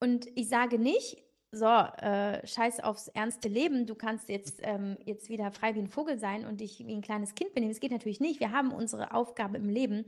[0.00, 5.28] Und ich sage nicht, so, äh, scheiß aufs ernste Leben, du kannst jetzt, ähm, jetzt
[5.28, 7.72] wieder frei wie ein Vogel sein und dich wie ein kleines Kind benehmen.
[7.72, 8.38] Das geht natürlich nicht.
[8.38, 10.04] Wir haben unsere Aufgabe im Leben.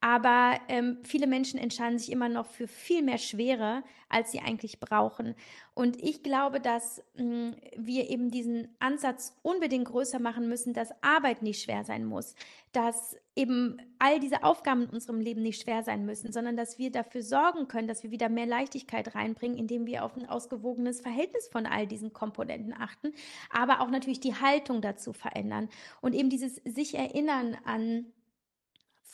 [0.00, 4.80] Aber ähm, viele Menschen entscheiden sich immer noch für viel mehr Schwere, als sie eigentlich
[4.80, 5.36] brauchen.
[5.74, 10.90] Und ich glaube, dass mh, hm, wir eben diesen Ansatz unbedingt größer machen müssen, dass
[11.02, 12.34] Arbeit nicht schwer sein muss,
[12.72, 16.92] dass eben all diese Aufgaben in unserem Leben nicht schwer sein müssen, sondern dass wir
[16.92, 21.48] dafür sorgen können, dass wir wieder mehr Leichtigkeit reinbringen, indem wir auf ein ausgewogenes Verhältnis
[21.48, 23.12] von all diesen Komponenten achten,
[23.50, 25.68] aber auch natürlich die Haltung dazu verändern
[26.00, 28.06] und eben dieses sich erinnern an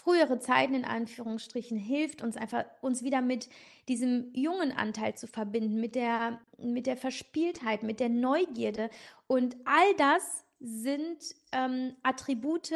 [0.06, 3.48] frühere Zeiten in Anführungsstrichen hilft uns einfach, uns wieder mit
[3.88, 8.88] diesem jungen Anteil zu verbinden, mit der, mit der Verspieltheit, mit der Neugierde.
[9.26, 11.18] Und all das sind
[11.50, 12.72] ähm, Attribute,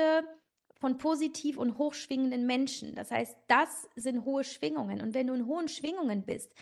[0.81, 2.95] von positiv und hochschwingenden Menschen.
[2.95, 5.03] Das heißt, das sind hohe Schwingungen.
[5.03, 6.55] Und wenn du in hohen Schwingungen bist,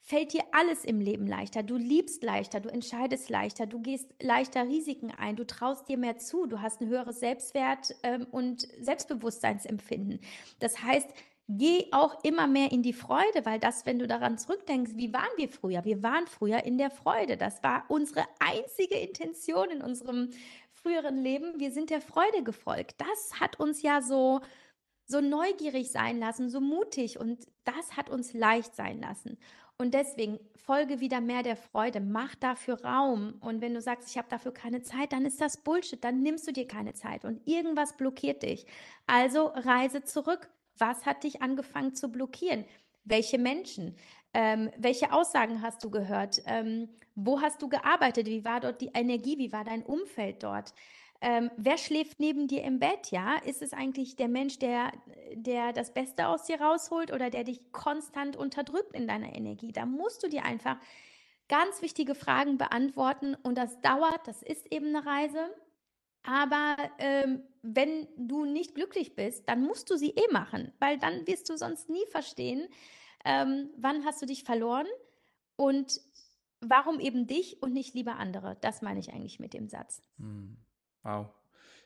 [0.00, 1.62] fällt dir alles im Leben leichter.
[1.62, 6.18] Du liebst leichter, du entscheidest leichter, du gehst leichter Risiken ein, du traust dir mehr
[6.18, 10.20] zu, du hast ein höheres Selbstwert ähm, und Selbstbewusstseinsempfinden.
[10.58, 11.08] Das heißt,
[11.48, 15.30] geh auch immer mehr in die Freude, weil das, wenn du daran zurückdenkst, wie waren
[15.36, 15.84] wir früher?
[15.84, 17.36] Wir waren früher in der Freude.
[17.36, 20.30] Das war unsere einzige Intention in unserem
[20.84, 21.58] früheren Leben.
[21.58, 23.00] Wir sind der Freude gefolgt.
[23.00, 24.40] Das hat uns ja so
[25.06, 29.38] so neugierig sein lassen, so mutig und das hat uns leicht sein lassen.
[29.76, 33.34] Und deswegen folge wieder mehr der Freude, mach dafür Raum.
[33.40, 36.46] Und wenn du sagst, ich habe dafür keine Zeit, dann ist das Bullshit, dann nimmst
[36.46, 38.66] du dir keine Zeit und irgendwas blockiert dich.
[39.06, 40.48] Also reise zurück.
[40.78, 42.64] Was hat dich angefangen zu blockieren?
[43.04, 43.96] Welche Menschen?
[44.34, 46.42] Ähm, welche Aussagen hast du gehört?
[46.46, 48.26] Ähm, wo hast du gearbeitet?
[48.26, 49.38] Wie war dort die Energie?
[49.38, 50.74] Wie war dein Umfeld dort?
[51.20, 53.10] Ähm, wer schläft neben dir im Bett?
[53.10, 54.92] Ja, ist es eigentlich der Mensch, der,
[55.34, 59.72] der das Beste aus dir rausholt oder der dich konstant unterdrückt in deiner Energie?
[59.72, 60.76] Da musst du dir einfach
[61.48, 65.48] ganz wichtige Fragen beantworten und das dauert, das ist eben eine Reise.
[66.24, 71.26] Aber ähm, wenn du nicht glücklich bist, dann musst du sie eh machen, weil dann
[71.26, 72.68] wirst du sonst nie verstehen,
[73.24, 74.86] ähm, wann hast du dich verloren
[75.56, 76.00] und
[76.60, 78.56] warum eben dich und nicht lieber andere.
[78.60, 80.02] Das meine ich eigentlich mit dem Satz.
[80.18, 80.56] Hm.
[81.02, 81.28] Wow.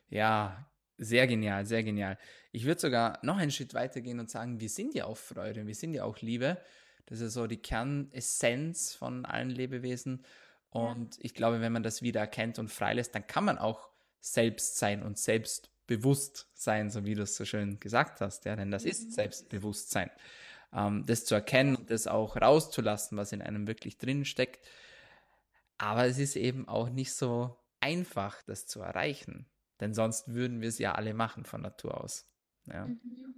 [0.09, 0.67] Ja,
[0.97, 2.19] sehr genial, sehr genial.
[2.53, 5.67] Ich würde sogar noch einen Schritt weiter gehen und sagen, wir sind ja auch Freude,
[5.67, 6.59] wir sind ja auch Liebe.
[7.07, 10.25] Das ist so die Kernessenz von allen Lebewesen.
[10.71, 11.25] Und ja.
[11.25, 13.89] ich glaube, wenn man das wieder erkennt und freilässt, dann kann man auch
[14.21, 18.45] selbst sein und selbstbewusst sein, so wie du es so schön gesagt hast.
[18.45, 18.91] Ja, denn das mhm.
[18.91, 20.11] ist Selbstbewusstsein.
[20.73, 24.67] Ähm, das zu erkennen und das auch rauszulassen, was in einem wirklich drin steckt.
[25.79, 29.47] Aber es ist eben auch nicht so einfach, das zu erreichen.
[29.81, 32.27] Denn sonst würden wir es ja alle machen von Natur aus.
[32.67, 32.87] Ja.
[32.87, 33.35] Mhm.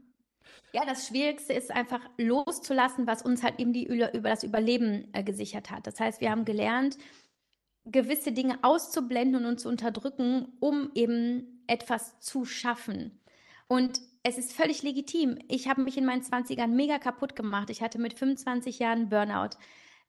[0.72, 5.22] Ja, das Schwierigste ist einfach loszulassen, was uns halt eben die über das Überleben äh,
[5.24, 5.86] gesichert hat.
[5.86, 6.96] Das heißt, wir haben gelernt,
[7.84, 13.20] gewisse Dinge auszublenden und zu unterdrücken, um eben etwas zu schaffen.
[13.66, 15.38] Und es ist völlig legitim.
[15.48, 17.70] Ich habe mich in meinen 20ern mega kaputt gemacht.
[17.70, 19.56] Ich hatte mit 25 Jahren Burnout,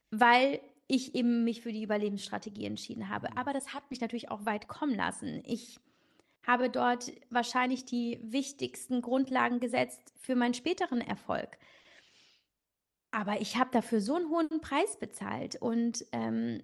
[0.09, 3.29] weil ich eben mich für die Überlebensstrategie entschieden habe.
[3.31, 3.37] Mhm.
[3.37, 5.41] Aber das hat mich natürlich auch weit kommen lassen.
[5.45, 5.79] Ich
[6.45, 11.57] habe dort wahrscheinlich die wichtigsten Grundlagen gesetzt für meinen späteren Erfolg.
[13.11, 16.63] Aber ich habe dafür so einen hohen Preis bezahlt und ähm,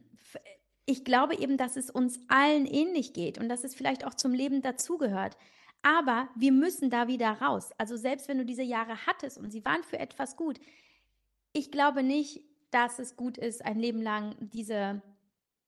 [0.85, 4.33] ich glaube eben, dass es uns allen ähnlich geht und dass es vielleicht auch zum
[4.33, 5.37] Leben dazugehört.
[5.81, 7.71] Aber wir müssen da wieder raus.
[7.77, 10.59] Also selbst wenn du diese Jahre hattest und sie waren für etwas gut,
[11.53, 15.01] ich glaube nicht, dass es gut ist, ein Leben lang diese,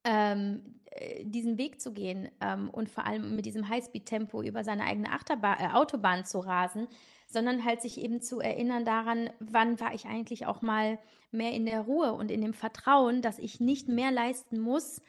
[0.04, 4.84] ähm, äh, diesen Weg zu gehen ähm, und vor allem mit diesem Highspeed-Tempo über seine
[4.84, 6.88] eigene Achterbahn, äh, Autobahn zu rasen,
[7.28, 11.00] sondern halt sich eben zu erinnern daran, wann war ich eigentlich auch mal
[11.32, 15.02] mehr in der Ruhe und in dem Vertrauen, dass ich nicht mehr leisten muss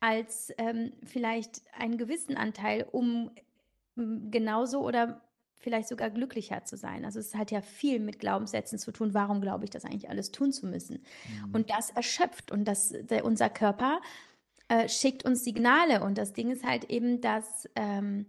[0.00, 3.30] als ähm, vielleicht einen gewissen Anteil, um
[3.96, 5.22] genauso oder
[5.58, 7.04] vielleicht sogar glücklicher zu sein.
[7.04, 9.14] Also es hat ja viel mit Glaubenssätzen zu tun.
[9.14, 11.04] Warum glaube ich das eigentlich alles tun zu müssen?
[11.46, 11.54] Mhm.
[11.54, 14.00] Und das erschöpft und das, der, unser Körper
[14.68, 16.02] äh, schickt uns Signale.
[16.02, 18.26] Und das Ding ist halt eben, dass ähm,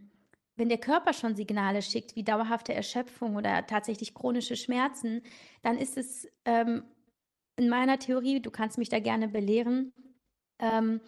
[0.55, 5.22] wenn der Körper schon Signale schickt, wie dauerhafte Erschöpfung oder tatsächlich chronische Schmerzen,
[5.64, 6.84] dann ist es ähm,
[7.55, 9.93] in meiner Theorie, du kannst mich da gerne belehren,
[10.59, 11.01] ähm,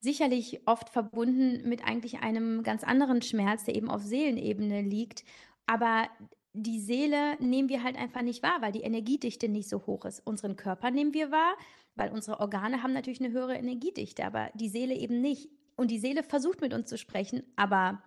[0.00, 5.24] sicherlich oft verbunden mit eigentlich einem ganz anderen Schmerz, der eben auf Seelenebene liegt
[5.70, 6.08] aber
[6.52, 10.18] die Seele nehmen wir halt einfach nicht wahr, weil die Energiedichte nicht so hoch ist.
[10.26, 11.54] Unseren Körper nehmen wir wahr,
[11.94, 15.48] weil unsere Organe haben natürlich eine höhere Energiedichte, aber die Seele eben nicht.
[15.76, 18.02] Und die Seele versucht mit uns zu sprechen, aber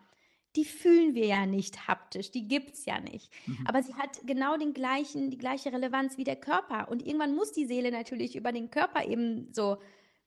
[0.58, 3.32] die fühlen wir ja nicht haptisch, die gibt es ja nicht.
[3.48, 3.60] Mhm.
[3.66, 6.90] Aber sie hat genau den gleichen, die gleiche Relevanz wie der Körper.
[6.90, 9.78] Und irgendwann muss die Seele natürlich über den Körper eben so,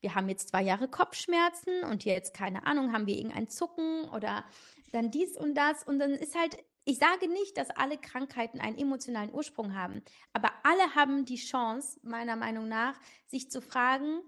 [0.07, 4.45] wir haben jetzt zwei Jahre Kopfschmerzen und jetzt, keine Ahnung, haben wir irgendein Zucken oder
[4.93, 5.83] dann dies und das.
[5.83, 10.01] Und dann ist halt ich sage nicht, dass alle Krankheiten einen emotionalen Ursprung haben,
[10.31, 14.21] aber alle haben die Chance, meiner Meinung nach, sich zu fragen,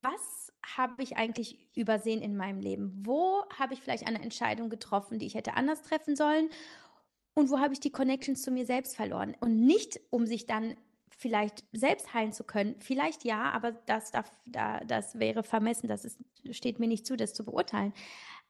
[0.00, 3.06] was habe ich eigentlich übersehen in meinem Leben?
[3.06, 6.50] Wo habe ich vielleicht eine Entscheidung getroffen, die ich hätte anders treffen sollen?
[7.34, 9.36] Und wo habe ich die Connections zu mir selbst verloren?
[9.38, 10.76] Und nicht, um sich dann
[11.22, 12.74] vielleicht selbst heilen zu können.
[12.80, 15.88] Vielleicht ja, aber das, darf, das wäre vermessen.
[15.88, 16.18] Das ist,
[16.50, 17.94] steht mir nicht zu, das zu beurteilen.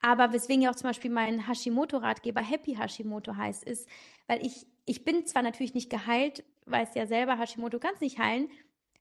[0.00, 3.88] Aber weswegen ja auch zum Beispiel mein Hashimoto-Ratgeber Happy Hashimoto heißt, ist,
[4.26, 8.18] weil ich, ich bin zwar natürlich nicht geheilt, weiß ja selber, Hashimoto kann es nicht
[8.18, 8.48] heilen,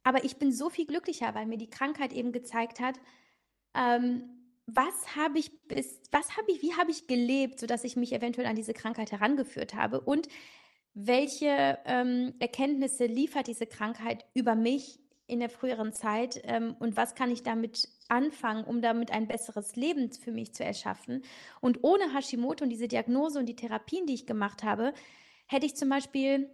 [0.04, 3.00] aber ich bin so viel glücklicher, weil mir die Krankheit eben gezeigt hat,
[3.74, 4.24] ähm,
[4.68, 8.48] was habe ich bis, was habe ich, wie habe ich gelebt, sodass ich mich eventuell
[8.48, 10.28] an diese Krankheit herangeführt habe und
[10.94, 17.16] welche ähm, Erkenntnisse liefert diese Krankheit über mich in der früheren Zeit ähm, und was
[17.16, 21.24] kann ich damit anfangen, um damit ein besseres Leben für mich zu erschaffen.
[21.62, 24.94] Und ohne Hashimoto und diese Diagnose und die Therapien, die ich gemacht habe,
[25.48, 26.50] hätte ich zum Beispiel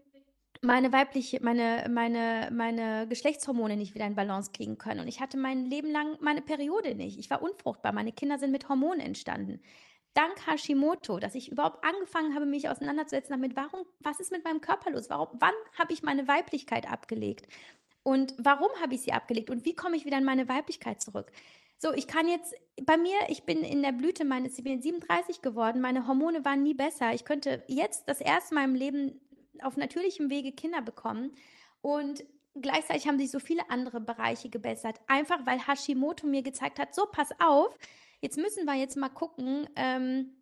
[0.62, 5.00] meine weibliche, meine, meine, meine Geschlechtshormone nicht wieder in Balance kriegen können.
[5.00, 7.18] Und ich hatte mein Leben lang meine Periode nicht.
[7.18, 7.94] Ich war unfruchtbar.
[7.94, 9.60] Meine Kinder sind mit Hormonen entstanden.
[10.18, 14.62] Dank Hashimoto, dass ich überhaupt angefangen habe, mich auseinanderzusetzen damit, warum, was ist mit meinem
[14.62, 15.12] Körper los?
[15.12, 17.48] Warum, wann habe ich meine Weiblichkeit abgelegt?
[18.02, 19.52] Und warum habe ich sie abgelegt?
[19.52, 21.32] Und wie komme ich wieder in meine Weiblichkeit zurück?
[21.78, 25.44] So, ich kann jetzt, bei mir, ich bin in der Blüte meines, ich bin 37
[25.44, 27.14] geworden, meine Hormone waren nie besser.
[27.14, 29.22] Ich könnte jetzt das erste Mal im Leben
[29.62, 31.36] auf natürlichem Wege Kinder bekommen.
[31.82, 32.26] Und
[32.60, 35.00] gleichzeitig haben sich so viele andere Bereiche gebessert.
[35.06, 37.78] Einfach weil Hashimoto mir gezeigt hat, so pass auf,
[38.22, 40.34] jetzt müssen wir jetzt mal gucken, ähm,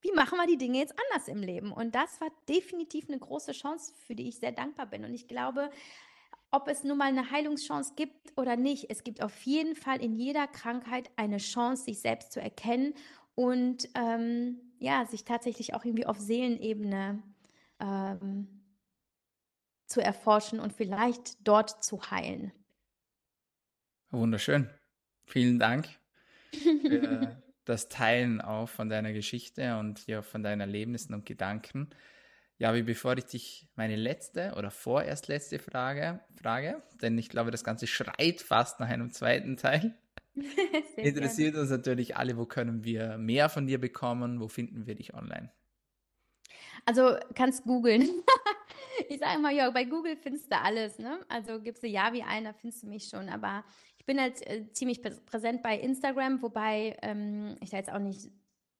[0.00, 1.72] wie machen wir die Dinge jetzt anders im Leben?
[1.72, 5.04] Und das war definitiv eine große Chance, für die ich sehr dankbar bin.
[5.04, 5.70] Und ich glaube,
[6.50, 10.14] ob es nun mal eine Heilungschance gibt oder nicht, es gibt auf jeden Fall in
[10.14, 12.94] jeder Krankheit eine Chance, sich selbst zu erkennen
[13.34, 17.22] und ähm, ja, sich tatsächlich auch irgendwie auf Seelenebene
[17.80, 18.46] ähm,
[19.86, 22.52] zu erforschen und vielleicht dort zu heilen.
[24.10, 24.70] Wunderschön.
[25.26, 25.97] Vielen Dank
[26.52, 31.90] für das Teilen auch von deiner Geschichte und ja, von deinen Erlebnissen und Gedanken.
[32.58, 37.50] Ja, wie bevor ich dich meine letzte oder vorerst letzte Frage frage, denn ich glaube,
[37.50, 39.96] das Ganze schreit fast nach einem zweiten Teil.
[40.96, 41.60] Interessiert gerne.
[41.60, 44.40] uns natürlich alle, wo können wir mehr von dir bekommen?
[44.40, 45.52] Wo finden wir dich online?
[46.84, 48.08] Also kannst googeln.
[49.08, 51.20] ich sage immer, ja, bei Google findest du alles, ne?
[51.28, 53.28] Also gibst du Javi ein, da findest du mich schon.
[53.28, 53.64] Aber
[54.08, 58.30] bin halt äh, ziemlich präsent bei Instagram, wobei ähm, ich da jetzt auch nicht,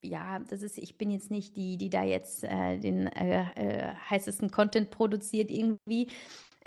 [0.03, 3.95] ja, das ist, ich bin jetzt nicht die, die da jetzt äh, den äh, äh
[4.09, 6.09] heißesten Content produziert irgendwie.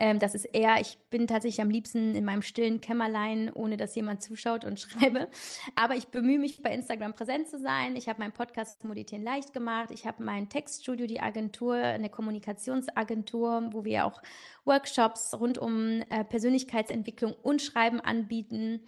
[0.01, 3.93] Ähm, das ist eher, ich bin tatsächlich am liebsten in meinem stillen Kämmerlein, ohne dass
[3.93, 5.27] jemand zuschaut und schreibe.
[5.75, 7.95] Aber ich bemühe mich, bei Instagram präsent zu sein.
[7.95, 9.91] Ich habe meinen Podcast Moditieren leicht gemacht.
[9.91, 14.23] Ich habe mein Textstudio, die Agentur, eine Kommunikationsagentur, wo wir auch
[14.65, 18.81] Workshops rund um äh, Persönlichkeitsentwicklung und Schreiben anbieten.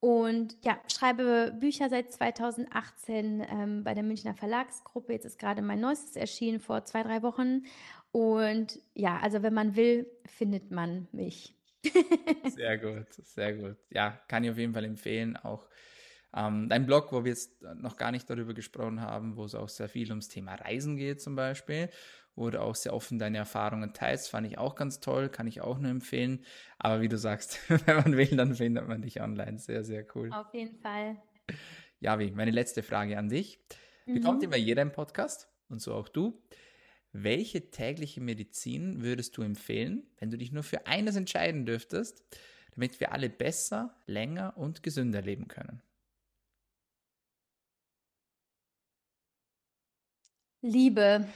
[0.00, 5.12] Und ja, schreibe Bücher seit 2018 ähm, bei der Münchner Verlagsgruppe.
[5.12, 7.64] Jetzt ist gerade mein neuestes erschienen vor zwei, drei Wochen.
[8.18, 11.54] Und ja, also wenn man will, findet man mich.
[12.48, 13.76] sehr gut, sehr gut.
[13.90, 15.36] Ja, kann ich auf jeden Fall empfehlen.
[15.36, 15.68] Auch
[16.34, 19.68] ähm, dein Blog, wo wir jetzt noch gar nicht darüber gesprochen haben, wo es auch
[19.68, 21.90] sehr viel ums Thema Reisen geht zum Beispiel,
[22.34, 25.60] wo du auch sehr offen deine Erfahrungen teilst, fand ich auch ganz toll, kann ich
[25.60, 26.44] auch nur empfehlen.
[26.76, 29.60] Aber wie du sagst, wenn man will, dann findet man dich online.
[29.60, 30.32] Sehr, sehr cool.
[30.32, 31.22] Auf jeden Fall.
[32.00, 33.60] Javi, meine letzte Frage an dich.
[34.06, 34.46] Bekommt mhm.
[34.46, 36.42] immer jeder im Podcast und so auch du.
[37.12, 42.22] Welche tägliche Medizin würdest du empfehlen, wenn du dich nur für eines entscheiden dürftest,
[42.74, 45.82] damit wir alle besser, länger und gesünder leben können?
[50.62, 51.26] Liebe,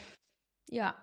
[0.71, 0.95] ja.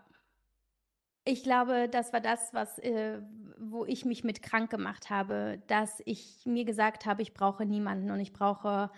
[1.25, 3.21] Ich glaube, das war das, was, äh,
[3.57, 8.09] wo ich mich mit krank gemacht habe, dass ich mir gesagt habe, ich brauche niemanden
[8.11, 8.89] und ich brauche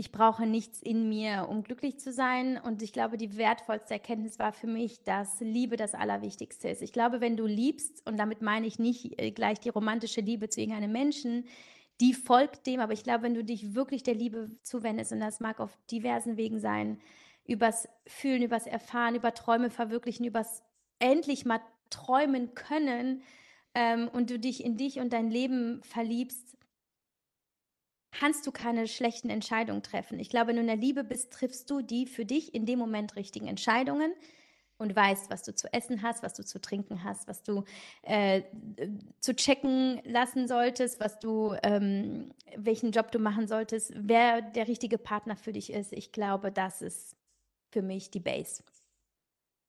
[0.00, 2.58] ich brauche nichts in mir, um glücklich zu sein.
[2.58, 6.80] Und ich glaube, die wertvollste Erkenntnis war für mich, dass Liebe das Allerwichtigste ist.
[6.80, 10.48] Ich glaube, wenn du liebst, und damit meine ich nicht äh, gleich die romantische Liebe
[10.48, 11.44] zu irgendeinem Menschen,
[12.00, 15.38] die folgt dem, aber ich glaube, wenn du dich wirklich der Liebe zuwendest, und das
[15.38, 16.98] mag auf diversen Wegen sein,
[17.46, 20.62] übers Fühlen, übers Erfahren, über Träume verwirklichen, übers
[20.98, 23.20] endlich mal träumen können,
[23.74, 26.56] ähm, und du dich in dich und dein Leben verliebst,
[28.12, 30.18] kannst du keine schlechten Entscheidungen treffen.
[30.18, 32.78] Ich glaube, wenn du in der Liebe bist, triffst du die für dich in dem
[32.78, 34.12] Moment richtigen Entscheidungen
[34.78, 37.64] und weißt, was du zu essen hast, was du zu trinken hast, was du
[38.02, 38.42] äh,
[39.20, 44.96] zu checken lassen solltest, was du, ähm, welchen Job du machen solltest, wer der richtige
[44.96, 45.92] Partner für dich ist.
[45.92, 47.14] Ich glaube, das ist
[47.70, 48.64] für mich die Base.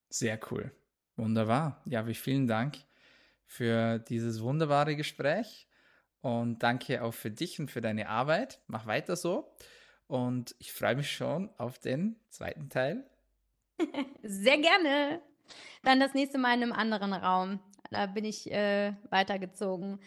[0.10, 0.72] Sehr cool.
[1.18, 1.82] Wunderbar.
[1.86, 2.78] Ja, vielen Dank
[3.46, 5.68] für dieses wunderbare Gespräch.
[6.22, 8.60] Und danke auch für dich und für deine Arbeit.
[8.68, 9.52] Mach weiter so.
[10.08, 13.06] Und ich freue mich schon auf den zweiten Teil.
[14.24, 15.22] Sehr gerne.
[15.84, 17.60] Dann das nächste Mal in einem anderen Raum.
[17.90, 20.00] Da bin ich äh, weitergezogen.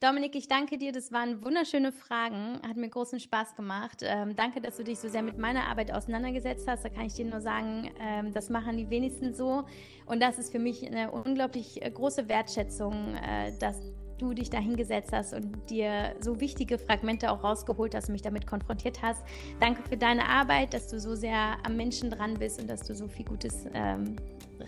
[0.00, 0.92] Dominik, ich danke dir.
[0.92, 2.60] Das waren wunderschöne Fragen.
[2.68, 4.02] Hat mir großen Spaß gemacht.
[4.02, 6.84] Ähm, danke, dass du dich so sehr mit meiner Arbeit auseinandergesetzt hast.
[6.84, 9.64] Da kann ich dir nur sagen, ähm, das machen die wenigsten so.
[10.04, 13.80] Und das ist für mich eine unglaublich äh, große Wertschätzung, äh, dass
[14.18, 18.22] du dich da hingesetzt hast und dir so wichtige Fragmente auch rausgeholt hast und mich
[18.22, 19.24] damit konfrontiert hast.
[19.60, 22.94] Danke für deine Arbeit, dass du so sehr am Menschen dran bist und dass du
[22.94, 24.16] so viel Gutes ähm,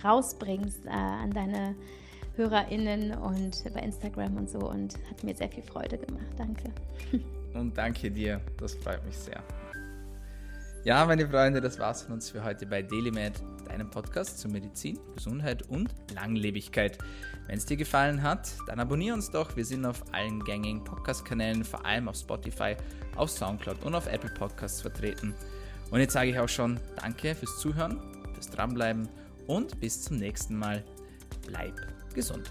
[0.02, 1.74] rausbringst äh, an deine
[2.36, 6.26] HörerInnen und bei Instagram und so und hat mir sehr viel Freude gemacht.
[6.36, 6.70] Danke.
[7.54, 9.42] Und danke dir, das freut mich sehr.
[10.84, 14.98] Ja, meine Freunde, das war's von uns für heute bei DailyMed, deinem Podcast zu Medizin,
[15.14, 16.98] Gesundheit und Langlebigkeit.
[17.46, 19.56] Wenn es dir gefallen hat, dann abonniere uns doch.
[19.56, 22.76] Wir sind auf allen gängigen Podcast-Kanälen, vor allem auf Spotify,
[23.14, 25.34] auf Soundcloud und auf Apple Podcasts vertreten.
[25.90, 28.00] Und jetzt sage ich auch schon Danke fürs Zuhören,
[28.34, 29.08] fürs Dranbleiben
[29.46, 30.84] und bis zum nächsten Mal.
[31.46, 31.74] Bleib
[32.14, 32.50] gesund.